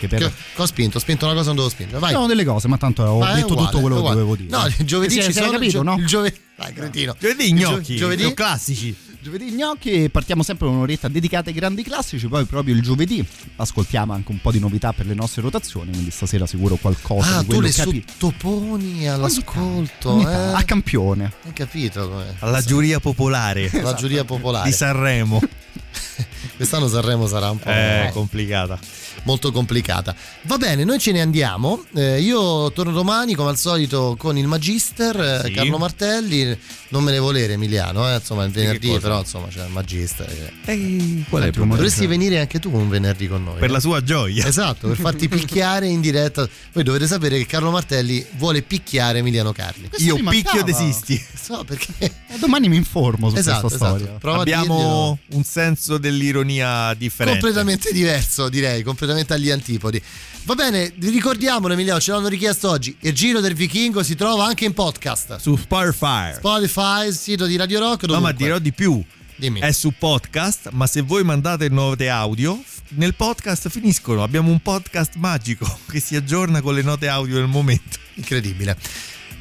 [0.00, 0.18] Che per...
[0.20, 0.96] Che, che ho spinto?
[0.96, 1.98] Ho spinto una cosa, non devo spingere.
[1.98, 2.14] Vai.
[2.14, 4.48] No, delle cose, ma tanto ho Ma detto uguale, tutto quello che dovevo dire.
[4.48, 5.50] No, il giovedì Si- ci sono.
[5.50, 5.96] capito, gio- no?
[5.98, 6.40] Il giovedì.
[6.56, 7.14] Dai, cretino.
[7.20, 8.22] Giovedì gnocchi, giovedì?
[8.22, 8.96] sono classici.
[9.22, 13.22] Giovedì gnocchi e partiamo sempre con un'oretta dedicata ai grandi classici, poi proprio il giovedì
[13.56, 17.38] ascoltiamo anche un po' di novità per le nostre rotazioni, quindi stasera sicuro qualcosa Ah,
[17.40, 20.10] di tu quello le capi- sottoponi all'ascolto.
[20.12, 20.24] ogni eh?
[20.24, 21.32] tanto, a campione.
[21.44, 22.34] Hai capito com'è?
[22.38, 23.68] Alla giuria popolare.
[23.82, 24.70] La giuria popolare.
[24.70, 25.38] Di Sanremo.
[26.60, 28.78] Quest'anno Sanremo sarà un po' È complicata.
[29.22, 30.14] molto complicata.
[30.42, 31.86] Va bene, noi ce ne andiamo.
[31.94, 35.52] Eh, io torno domani come al solito con il Magister, eh, Sì.
[35.52, 36.54] Carlo Martelli.
[36.90, 40.26] Non me ne volere Emiliano, eh, insomma il venerdì, però insomma c'è il Magister.
[40.26, 41.76] che- Ehi, qual è il problema?
[41.76, 43.54] Dovresti venire anche tu un venerdì con noi.
[43.58, 43.72] Per eh?
[43.72, 44.44] la sua gioia.
[44.46, 46.46] Esatto, per farti picchiare in diretta.
[46.74, 49.88] Voi dovete sapere che Carlo Martelli vuole picchiare Emiliano Carli.
[49.88, 51.18] Questo Io picchio desisti.
[51.50, 51.94] So perché.
[51.98, 53.98] Eh, domani mi informo su Esatto, questa esatto.
[53.98, 54.18] storia.
[54.18, 56.48] Prova Abbiamo un senso dell'ironia
[56.96, 57.40] differente.
[57.40, 60.02] completamente diverso, direi, completamente agli antipodi.
[60.44, 62.96] Va bene, vi ricordiamolo Emiliano, ce l'hanno richiesto oggi.
[63.00, 65.36] Il Giro del Vichingo si trova anche in podcast.
[65.36, 66.34] Su Spotify.
[66.34, 68.04] Spotify, il sito di Radio Rock.
[68.04, 68.44] No, ma dovunque.
[68.44, 69.04] dirò di più.
[69.36, 69.60] Dimmi.
[69.60, 74.22] È su podcast, ma se voi mandate note audio, nel podcast finiscono.
[74.22, 77.98] Abbiamo un podcast magico che si aggiorna con le note audio del momento.
[78.14, 78.76] Incredibile.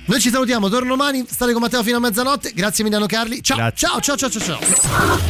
[0.05, 2.51] Noi ci salutiamo, torno domani, state con Matteo fino a mezzanotte.
[2.55, 3.43] Grazie Emiliano Carli.
[3.43, 4.59] Ciao, ciao, ciao, ciao, ciao, ciao.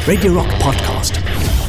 [0.05, 1.68] Radio Rock Podcast.